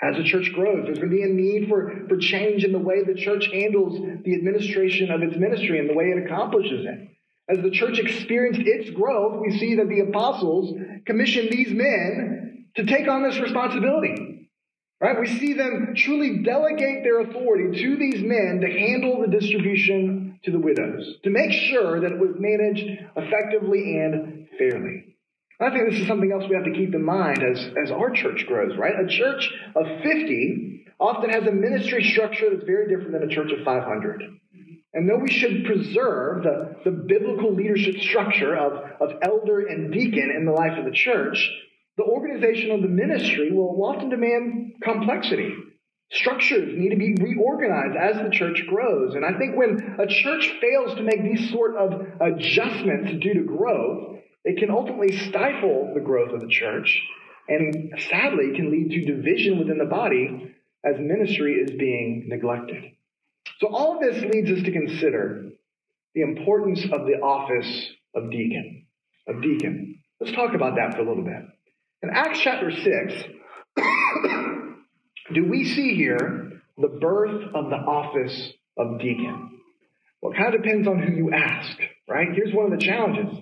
[0.03, 2.79] As the church grows, there's going to be a need for, for change in the
[2.79, 7.09] way the church handles the administration of its ministry and the way it accomplishes it.
[7.49, 12.85] As the church experienced its growth, we see that the apostles commissioned these men to
[12.85, 14.51] take on this responsibility.
[15.01, 15.21] Right?
[15.21, 20.51] We see them truly delegate their authority to these men to handle the distribution to
[20.51, 25.17] the widows, to make sure that it was managed effectively and fairly.
[25.61, 28.11] I think this is something else we have to keep in mind as, as our
[28.11, 28.93] church grows, right?
[28.99, 33.53] A church of 50 often has a ministry structure that's very different than a church
[33.53, 34.23] of 500.
[34.97, 40.31] And though we should preserve the, the biblical leadership structure of, of elder and deacon
[40.35, 41.51] in the life of the church,
[41.99, 45.55] the organization of the ministry will often demand complexity.
[46.13, 49.15] Structures need to be reorganized as the church grows.
[49.15, 53.45] And I think when a church fails to make these sort of adjustments due to
[53.45, 57.03] growth, it can ultimately stifle the growth of the church
[57.49, 62.96] and sadly can lead to division within the body as ministry is being neglected.
[63.61, 65.51] So all of this leads us to consider
[66.15, 68.87] the importance of the office of deacon.
[69.29, 69.99] Of deacon.
[70.21, 71.43] Let's talk about that for a little bit.
[72.03, 73.25] In Acts chapter 6,
[75.35, 79.61] do we see here the birth of the office of deacon?
[80.21, 81.79] Well, it kind of depends on who you ask,
[82.09, 82.29] right?
[82.35, 83.39] Here's one of the challenges.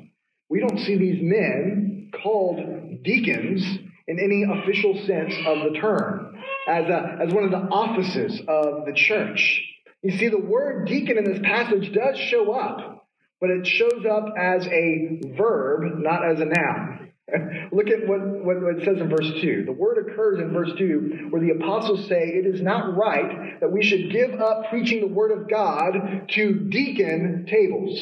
[0.49, 3.65] We don't see these men called deacons
[4.07, 6.37] in any official sense of the term,
[6.69, 9.63] as, a, as one of the offices of the church.
[10.05, 13.09] You see, the word deacon in this passage does show up,
[13.41, 17.11] but it shows up as a verb, not as a noun.
[17.73, 19.63] Look at what, what, what, it says in verse 2.
[19.65, 23.73] The word occurs in verse 2 where the apostles say, It is not right that
[23.73, 27.99] we should give up preaching the word of God to deacon tables.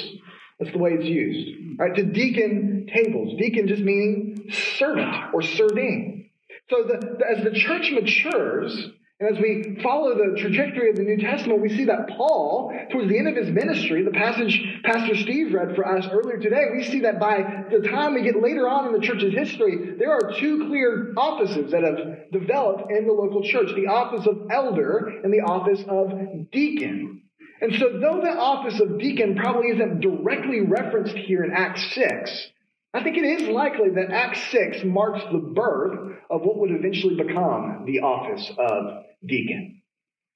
[0.58, 1.78] That's the way it's used.
[1.78, 1.94] Right?
[1.94, 3.38] To deacon tables.
[3.38, 6.30] Deacon just meaning servant or serving.
[6.68, 8.90] So the, as the church matures,
[9.22, 13.08] and as we follow the trajectory of the New Testament, we see that Paul, towards
[13.08, 16.82] the end of his ministry, the passage Pastor Steve read for us earlier today, we
[16.82, 20.32] see that by the time we get later on in the church's history, there are
[20.40, 25.32] two clear offices that have developed in the local church the office of elder and
[25.32, 27.22] the office of deacon.
[27.60, 32.48] And so, though the office of deacon probably isn't directly referenced here in Acts 6,
[32.94, 37.14] I think it is likely that Acts 6 marks the birth of what would eventually
[37.14, 39.82] become the office of deacon.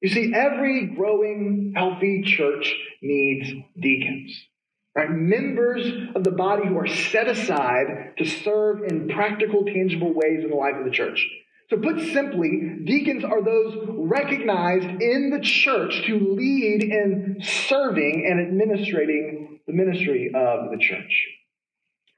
[0.01, 4.47] You see, every growing, healthy church needs deacons.
[4.95, 5.11] Right?
[5.11, 10.49] Members of the body who are set aside to serve in practical, tangible ways in
[10.49, 11.27] the life of the church.
[11.69, 18.41] So, put simply, deacons are those recognized in the church to lead in serving and
[18.41, 21.36] administrating the ministry of the church.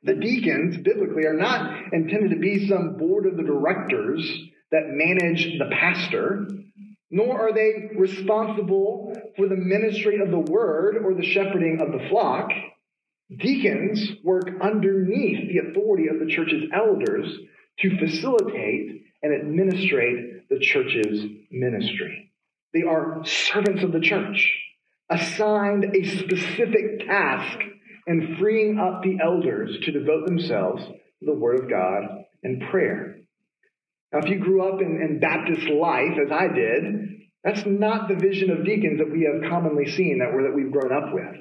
[0.03, 4.23] The deacons, biblically, are not intended to be some board of the directors
[4.71, 6.49] that manage the pastor,
[7.11, 12.09] nor are they responsible for the ministry of the word or the shepherding of the
[12.09, 12.51] flock.
[13.37, 17.37] Deacons work underneath the authority of the church's elders
[17.81, 22.33] to facilitate and administrate the church's ministry.
[22.73, 24.55] They are servants of the church,
[25.11, 27.59] assigned a specific task
[28.09, 33.19] and freeing up the elders to devote themselves to the Word of God and prayer.
[34.13, 36.85] Now, if you grew up in, in Baptist life, as I did,
[37.45, 40.73] that's not the vision of deacons that we have commonly seen, that, we're, that we've
[40.73, 41.37] grown up with.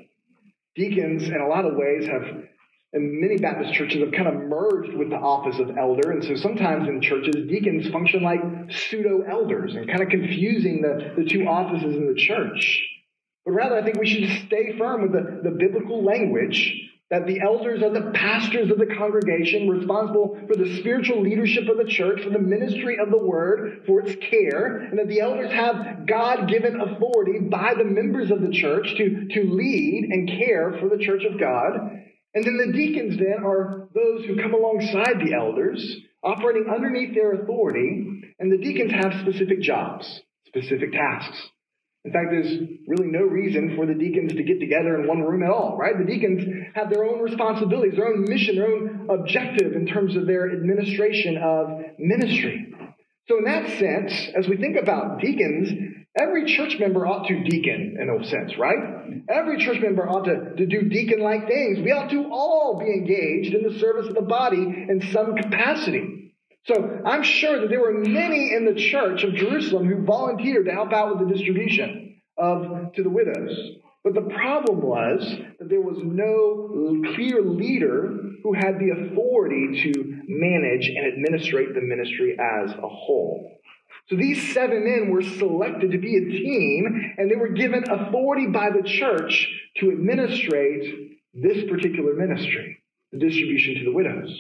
[0.76, 2.24] Deacons, in a lot of ways, have,
[2.94, 6.12] in many Baptist churches, have kind of merged with the office of elder.
[6.12, 11.14] And so sometimes in churches, deacons function like pseudo elders and kind of confusing the,
[11.24, 12.84] the two offices in the church.
[13.48, 17.40] But rather, I think we should stay firm with the, the biblical language that the
[17.40, 22.22] elders are the pastors of the congregation responsible for the spiritual leadership of the church,
[22.22, 26.50] for the ministry of the word, for its care, and that the elders have God
[26.50, 31.02] given authority by the members of the church to, to lead and care for the
[31.02, 31.72] church of God.
[32.34, 37.32] And then the deacons then are those who come alongside the elders, operating underneath their
[37.32, 41.50] authority, and the deacons have specific jobs, specific tasks.
[42.06, 42.54] In fact, there's
[42.88, 45.98] really no reason for the deacons to get together in one room at all, right?
[45.98, 50.26] The deacons have their own responsibilities, their own mission, their own objective in terms of
[50.26, 51.70] their administration of
[52.00, 52.74] ministry.
[53.28, 55.70] So, in that sense, as we think about deacons,
[56.18, 59.24] every church member ought to deacon in a sense, right?
[59.30, 61.80] Every church member ought to, to do deacon like things.
[61.80, 66.17] We ought to all be engaged in the service of the body in some capacity.
[66.68, 70.72] So I'm sure that there were many in the church of Jerusalem who volunteered to
[70.72, 73.58] help out with the distribution of to the widows.
[74.04, 75.22] But the problem was
[75.60, 81.82] that there was no clear leader who had the authority to manage and administrate the
[81.82, 83.60] ministry as a whole.
[84.10, 88.48] So these seven men were selected to be a team, and they were given authority
[88.48, 92.78] by the church to administrate this particular ministry,
[93.12, 94.32] the distribution to the widows.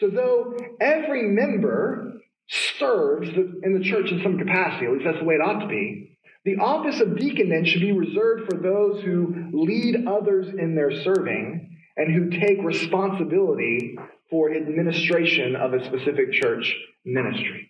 [0.00, 5.24] So, though every member serves in the church in some capacity, at least that's the
[5.24, 9.02] way it ought to be, the office of deacon then should be reserved for those
[9.02, 13.98] who lead others in their serving and who take responsibility
[14.30, 17.68] for administration of a specific church ministry.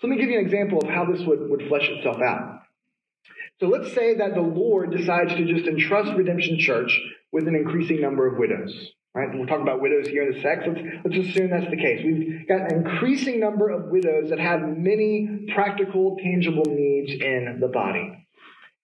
[0.00, 2.60] So, let me give you an example of how this would, would flesh itself out.
[3.60, 7.00] So, let's say that the Lord decides to just entrust Redemption Church
[7.32, 8.92] with an increasing number of widows.
[9.14, 9.28] Right?
[9.32, 10.60] We'll talk about widows here in a sec.
[10.66, 12.00] Let's, let's assume that's the case.
[12.02, 17.68] We've got an increasing number of widows that have many practical, tangible needs in the
[17.68, 18.26] body.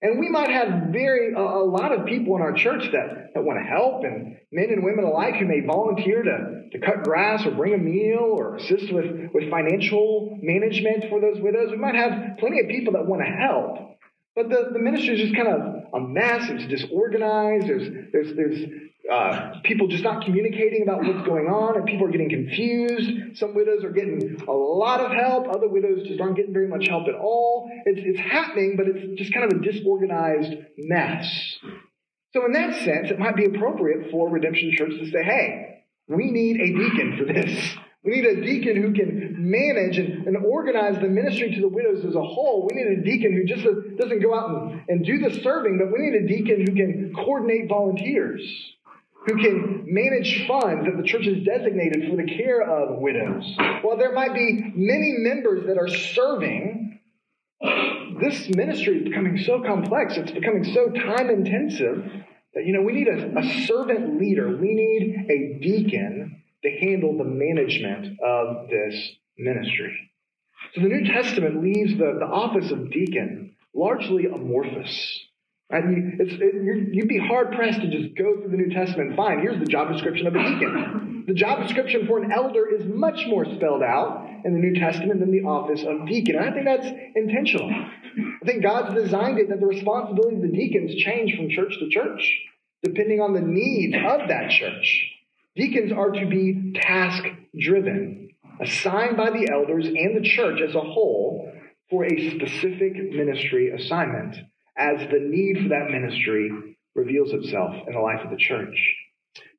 [0.02, 3.42] And we might have very a, a lot of people in our church that, that
[3.42, 7.44] want to help, and men and women alike who may volunteer to, to cut grass
[7.46, 11.70] or bring a meal or assist with, with financial management for those widows.
[11.70, 13.98] We might have plenty of people that want to help.
[14.36, 15.60] But the, the ministry is just kind of
[15.94, 16.48] a mess.
[16.48, 17.66] It's disorganized.
[17.66, 18.70] There's, there's, there's
[19.10, 23.38] uh, people just not communicating about what's going on, and people are getting confused.
[23.38, 26.88] Some widows are getting a lot of help, other widows just aren't getting very much
[26.88, 27.70] help at all.
[27.86, 31.58] It's, it's happening, but it's just kind of a disorganized mess.
[32.34, 36.30] So, in that sense, it might be appropriate for Redemption Church to say, hey, we
[36.30, 37.76] need a deacon for this.
[38.04, 42.04] We need a deacon who can manage and, and, organize the ministry to the widows
[42.04, 42.68] as a whole.
[42.70, 43.64] We need a deacon who just
[43.98, 47.12] doesn't go out and, and do the serving, but we need a deacon who can
[47.14, 48.40] coordinate volunteers
[49.28, 53.44] who can manage funds that the church has designated for the care of widows.
[53.82, 57.00] While there might be many members that are serving,
[58.20, 62.04] this ministry is becoming so complex, it's becoming so time intensive
[62.54, 64.56] that, you know, we need a, a servant leader.
[64.56, 70.10] We need a deacon to handle the management of this ministry.
[70.74, 75.20] So the New Testament leaves the, the office of deacon largely amorphous.
[75.70, 75.84] Right?
[75.86, 79.58] It, you'd be hard pressed to just go through the New Testament and find here's
[79.58, 81.24] the job description of a deacon.
[81.26, 85.20] The job description for an elder is much more spelled out in the New Testament
[85.20, 86.36] than the office of deacon.
[86.36, 87.70] And I think that's intentional.
[87.70, 91.90] I think God's designed it that the responsibility of the deacons change from church to
[91.90, 92.38] church,
[92.82, 95.10] depending on the needs of that church.
[95.54, 97.24] Deacons are to be task
[97.60, 101.52] driven, assigned by the elders and the church as a whole
[101.90, 104.36] for a specific ministry assignment
[104.78, 108.96] as the need for that ministry reveals itself in the life of the church.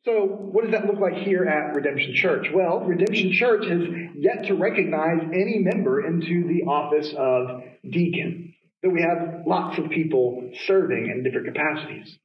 [0.06, 2.48] So, what does that look like here at Redemption Church?
[2.54, 3.82] Well, Redemption Church has
[4.16, 9.90] yet to recognize any member into the office of deacon, though we have lots of
[9.90, 12.18] people serving in different capacities.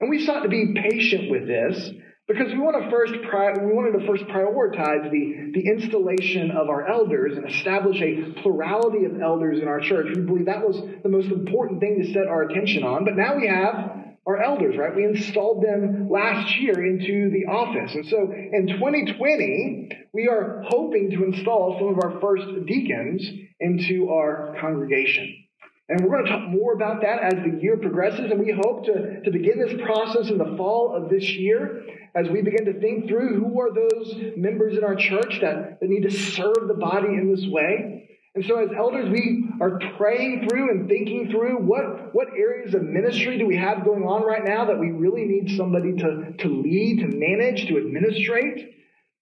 [0.00, 1.90] And we sought to be patient with this
[2.28, 6.68] because we want to first pri- we wanted to first prioritize the, the installation of
[6.68, 10.08] our elders and establish a plurality of elders in our church.
[10.14, 13.04] We believe that was the most important thing to set our attention on.
[13.04, 14.94] But now we have our elders, right?
[14.94, 17.94] We installed them last year into the office.
[17.94, 23.24] And so in 2020, we are hoping to install some of our first deacons
[23.60, 25.45] into our congregation.
[25.88, 28.30] And we're going to talk more about that as the year progresses.
[28.30, 31.84] And we hope to, to begin this process in the fall of this year
[32.14, 35.88] as we begin to think through who are those members in our church that, that
[35.88, 38.08] need to serve the body in this way.
[38.34, 42.82] And so as elders, we are praying through and thinking through what, what areas of
[42.82, 46.48] ministry do we have going on right now that we really need somebody to, to
[46.48, 48.74] lead, to manage, to administrate.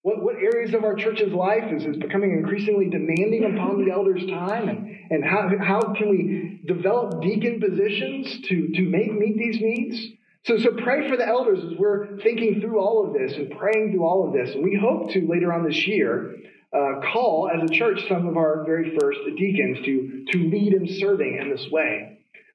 [0.04, 4.26] What, what areas of our church's life is, is becoming increasingly demanding upon the elders'
[4.26, 4.68] time?
[4.68, 10.08] And, and how, how can we develop deacon positions to, to make, meet these needs?
[10.42, 13.92] So, so pray for the elders as we're thinking through all of this and praying
[13.92, 14.54] through all of this.
[14.54, 16.36] And we hope to later on this year
[16.70, 20.86] uh, call as a church some of our very first deacons to, to lead in
[21.00, 22.13] serving in this way.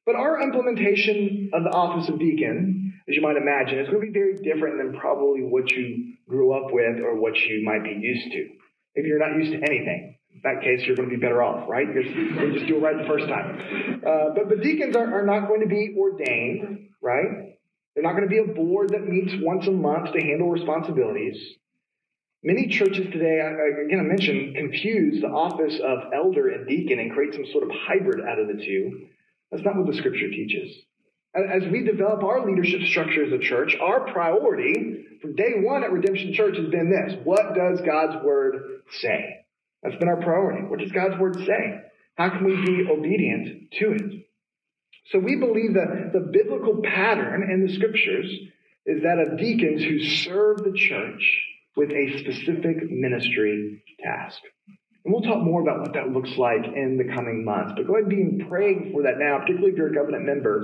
[0.09, 4.07] But our implementation of the office of deacon, as you might imagine, is going to
[4.07, 7.91] be very different than probably what you grew up with or what you might be
[7.91, 8.49] used to.
[8.95, 11.69] If you're not used to anything, in that case, you're going to be better off,
[11.69, 11.85] right?
[11.85, 14.01] Because you just do it right the first time.
[14.01, 17.53] Uh, but, but deacons are, are not going to be ordained, right?
[17.93, 21.37] They're not going to be a board that meets once a month to handle responsibilities.
[22.41, 23.45] Many churches today,
[23.85, 27.69] again, I mentioned, confuse the office of elder and deacon and create some sort of
[27.85, 29.05] hybrid out of the two.
[29.51, 30.75] That's not what the scripture teaches.
[31.35, 35.91] As we develop our leadership structure as a church, our priority from day one at
[35.91, 39.45] Redemption Church has been this What does God's word say?
[39.83, 40.67] That's been our priority.
[40.67, 41.81] What does God's word say?
[42.15, 44.25] How can we be obedient to it?
[45.11, 48.29] So we believe that the biblical pattern in the scriptures
[48.85, 51.41] is that of deacons who serve the church
[51.75, 54.39] with a specific ministry task.
[55.05, 57.73] And we'll talk more about what that looks like in the coming months.
[57.75, 60.61] But go ahead and be praying for that now, particularly if you're a covenant member.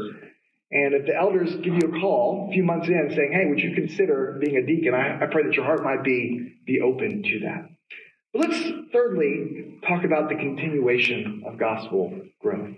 [0.71, 3.59] And if the elders give you a call a few months in saying, hey, would
[3.59, 4.93] you consider being a deacon?
[4.93, 7.69] I, I pray that your heart might be, be open to that.
[8.33, 12.75] But let's thirdly talk about the continuation of gospel growth.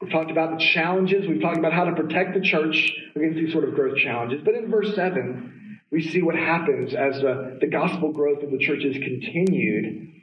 [0.00, 1.28] We've talked about the challenges.
[1.28, 4.40] We've talked about how to protect the church against these sort of growth challenges.
[4.44, 8.58] But in verse 7, we see what happens as the, the gospel growth of the
[8.58, 10.14] church is continued.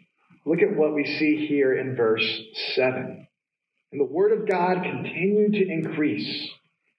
[0.46, 2.42] Look at what we see here in verse
[2.76, 3.28] 7.
[3.92, 6.50] And the word of God continued to increase,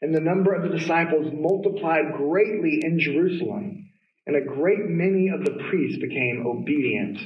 [0.02, 3.88] and the number of the disciples multiplied greatly in Jerusalem,
[4.26, 7.18] and a great many of the priests became obedient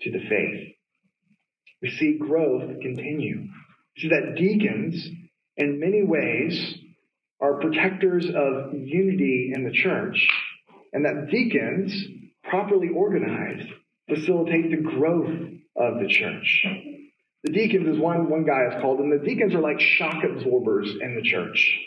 [0.00, 0.74] to the faith.
[1.82, 3.48] We see growth continue.
[3.96, 5.06] We see that deacons,
[5.58, 6.78] in many ways,
[7.40, 10.26] are protectors of unity in the church,
[10.94, 11.92] and that deacons,
[12.44, 13.68] properly organized,
[14.08, 16.66] facilitate the growth of the church.
[17.44, 20.90] The deacons, is one, one guy has called them, the deacons are like shock absorbers
[21.00, 21.78] in the church.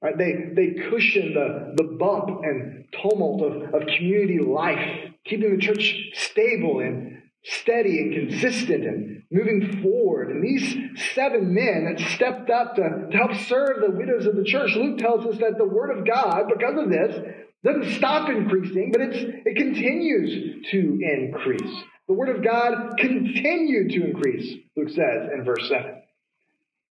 [0.00, 0.16] Right?
[0.16, 5.94] They, they cushion the, the bump and tumult of, of community life, keeping the church
[6.14, 10.30] stable and steady and consistent and moving forward.
[10.30, 10.76] And these
[11.14, 14.98] seven men that stepped up to, to help serve the widows of the church, Luke
[14.98, 17.16] tells us that the word of God, because of this,
[17.62, 21.82] doesn't stop increasing, but it's, it continues to increase.
[22.10, 26.02] The word of God continued to increase, Luke says in verse 7.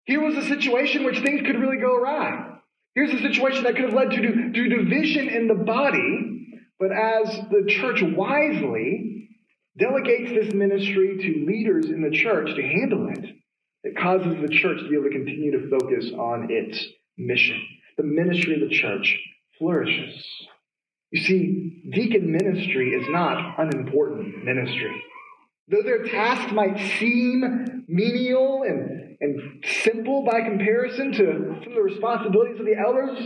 [0.04, 2.60] Here was a situation which things could really go awry.
[2.94, 7.36] Here's a situation that could have led to, to division in the body, but as
[7.50, 9.30] the church wisely
[9.76, 13.24] delegates this ministry to leaders in the church to handle it,
[13.82, 16.80] it causes the church to be able to continue to focus on its
[17.16, 17.60] mission.
[17.96, 19.18] The ministry of the church
[19.58, 20.24] flourishes.
[21.10, 25.02] You see, deacon ministry is not unimportant ministry.
[25.70, 31.82] Though their task might seem menial and, and simple by comparison to some of the
[31.82, 33.18] responsibilities of the elders,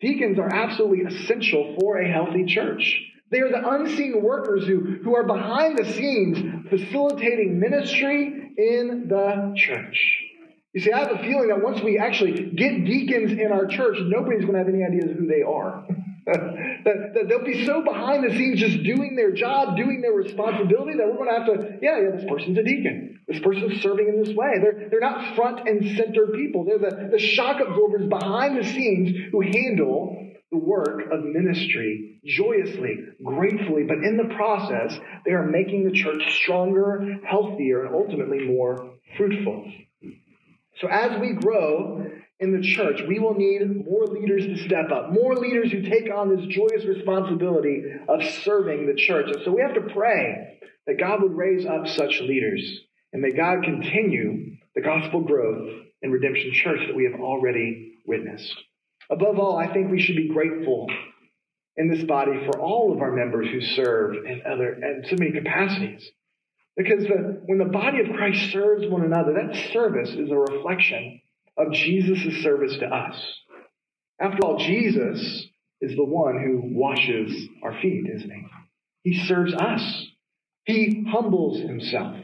[0.00, 3.02] deacons are absolutely essential for a healthy church.
[3.32, 9.54] They are the unseen workers who, who are behind the scenes facilitating ministry in the
[9.56, 10.18] church.
[10.72, 13.98] You see, I have a feeling that once we actually get deacons in our church,
[14.00, 15.84] nobody's going to have any idea who they are.
[16.26, 20.96] That, that, they'll be so behind the scenes just doing their job, doing their responsibility,
[20.96, 23.20] that we're going to have to, yeah, yeah, this person's a deacon.
[23.26, 24.58] This person's serving in this way.
[24.60, 26.64] They're, they're not front and center people.
[26.64, 32.96] They're the, the shock absorbers behind the scenes who handle the work of ministry joyously,
[33.24, 38.94] gratefully, but in the process, they are making the church stronger, healthier, and ultimately more
[39.16, 39.70] fruitful.
[40.80, 42.04] So as we grow
[42.40, 46.10] in the church, we will need more leaders to step up, more leaders who take
[46.10, 49.26] on this joyous responsibility of serving the church.
[49.26, 52.80] And so we have to pray that God would raise up such leaders,
[53.12, 55.68] and may God continue the gospel growth
[56.00, 58.56] in Redemption Church that we have already witnessed.
[59.10, 60.88] Above all, I think we should be grateful
[61.76, 65.32] in this body for all of our members who serve in other and so many
[65.32, 66.10] capacities.
[66.76, 71.20] Because the, when the body of Christ serves one another, that service is a reflection
[71.60, 73.16] of Jesus' service to us.
[74.20, 75.48] After all, Jesus
[75.80, 78.46] is the one who washes our feet, isn't he?
[79.02, 80.06] He serves us.
[80.64, 82.16] He humbles himself.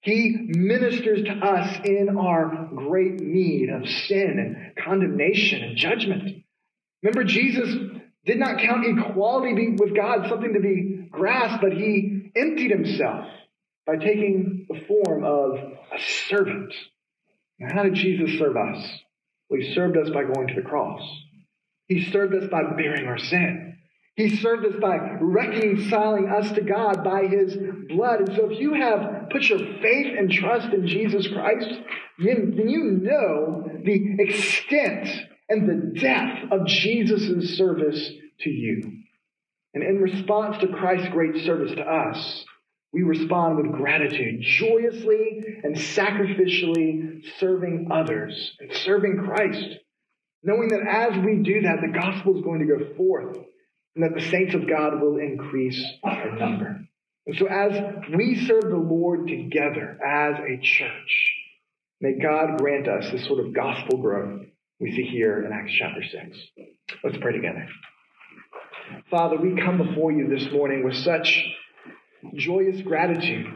[0.00, 6.44] He ministers to us in our great need of sin and condemnation and judgment.
[7.02, 7.68] Remember, Jesus
[8.24, 13.26] did not count equality with God something to be grasped, but he emptied himself
[13.86, 15.56] by taking the form of
[15.92, 16.72] a servant.
[17.60, 18.86] How did Jesus serve us?
[19.48, 21.02] Well, he served us by going to the cross.
[21.86, 23.78] He served us by bearing our sin.
[24.14, 27.56] He served us by reconciling us to God by his
[27.88, 28.20] blood.
[28.20, 31.68] And so if you have put your faith and trust in Jesus Christ,
[32.18, 35.08] then you know the extent
[35.48, 38.92] and the depth of Jesus' service to you.
[39.74, 42.44] And in response to Christ's great service to us,
[42.92, 49.78] we respond with gratitude, joyously and sacrificially serving others and serving Christ,
[50.42, 53.36] knowing that as we do that, the gospel is going to go forth
[53.94, 56.80] and that the saints of God will increase in number.
[57.26, 57.72] And so, as
[58.14, 61.32] we serve the Lord together as a church,
[62.00, 64.46] may God grant us this sort of gospel growth
[64.80, 66.38] we see here in Acts chapter 6.
[67.02, 67.66] Let's pray together.
[69.10, 71.44] Father, we come before you this morning with such
[72.34, 73.46] joyous gratitude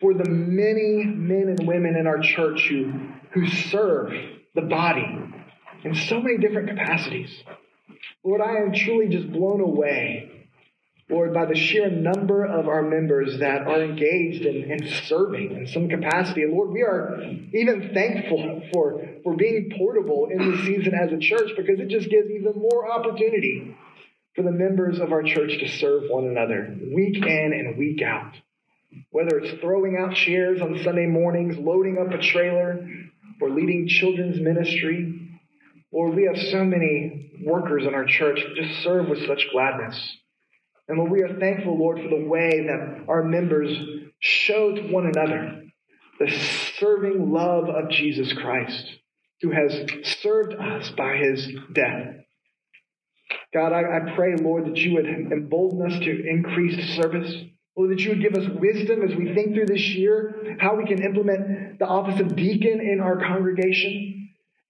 [0.00, 2.92] for the many men and women in our church who,
[3.32, 4.12] who serve
[4.54, 5.18] the body
[5.84, 7.30] in so many different capacities.
[8.24, 10.48] Lord, I am truly just blown away,
[11.08, 15.66] Lord, by the sheer number of our members that are engaged in, in serving in
[15.66, 16.42] some capacity.
[16.42, 17.20] And Lord, we are
[17.54, 22.10] even thankful for, for being portable in this season as a church because it just
[22.10, 23.74] gives even more opportunity
[24.34, 28.32] for the members of our church to serve one another week in and week out.
[29.10, 32.88] Whether it's throwing out chairs on Sunday mornings, loading up a trailer,
[33.40, 35.30] or leading children's ministry,
[35.92, 40.16] Lord, we have so many workers in our church that just serve with such gladness.
[40.88, 43.76] And Lord, we are thankful, Lord, for the way that our members
[44.20, 45.62] show to one another
[46.18, 46.30] the
[46.78, 48.84] serving love of Jesus Christ,
[49.40, 49.72] who has
[50.20, 52.16] served us by his death.
[53.54, 57.32] God, I, I pray, Lord, that you would embolden us to increase service.
[57.76, 60.84] Lord, that you would give us wisdom as we think through this year how we
[60.84, 64.17] can implement the office of deacon in our congregation.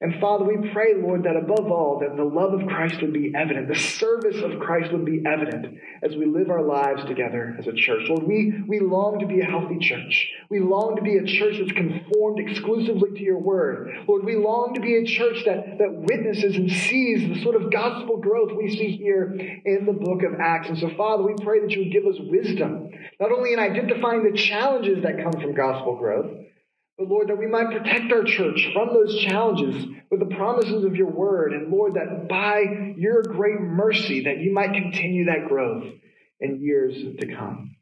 [0.00, 3.32] And Father, we pray, Lord, that above all, that the love of Christ would be
[3.34, 7.66] evident, the service of Christ would be evident as we live our lives together as
[7.66, 8.08] a church.
[8.08, 10.30] Lord, we, we long to be a healthy church.
[10.50, 13.90] We long to be a church that's conformed exclusively to your word.
[14.06, 17.72] Lord, we long to be a church that, that witnesses and sees the sort of
[17.72, 19.34] gospel growth we see here
[19.64, 20.68] in the book of Acts.
[20.68, 24.22] And so, Father, we pray that you would give us wisdom, not only in identifying
[24.22, 26.30] the challenges that come from gospel growth,
[26.98, 30.96] but Lord, that we might protect our church from those challenges with the promises of
[30.96, 31.52] your word.
[31.52, 35.84] And Lord, that by your great mercy, that you might continue that growth
[36.40, 37.76] in years to come.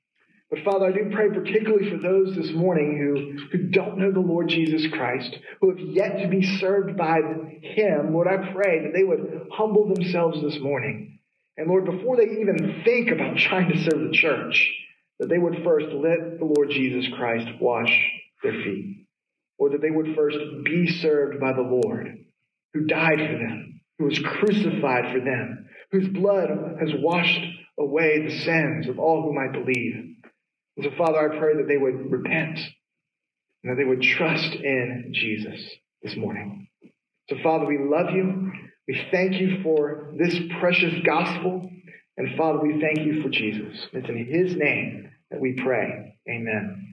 [0.51, 4.21] But Father, I do pray particularly for those this morning who, who don't know the
[4.21, 7.21] Lord Jesus Christ, who have yet to be served by
[7.63, 8.13] him.
[8.13, 11.21] Lord, I pray that they would humble themselves this morning.
[11.57, 14.73] And Lord, before they even think about trying to serve the church,
[15.19, 17.91] that they would first let the Lord Jesus Christ wash
[18.43, 19.06] their feet
[19.59, 22.19] or that they would first be served by the Lord,
[22.75, 26.51] who died for them, who was crucified for them, whose blood
[26.81, 27.41] has washed
[27.79, 29.95] away the sins of all who might believe.
[30.77, 32.59] And so, Father, I pray that they would repent
[33.65, 35.61] and that they would trust in Jesus
[36.03, 36.69] this morning.
[37.31, 38.53] So, Father, we love you.
[38.89, 41.71] We thank you for this precious gospel.
[42.19, 43.89] And, Father, we thank you for Jesus.
[43.93, 46.17] It's in his name that we pray.
[46.31, 46.86] Amen.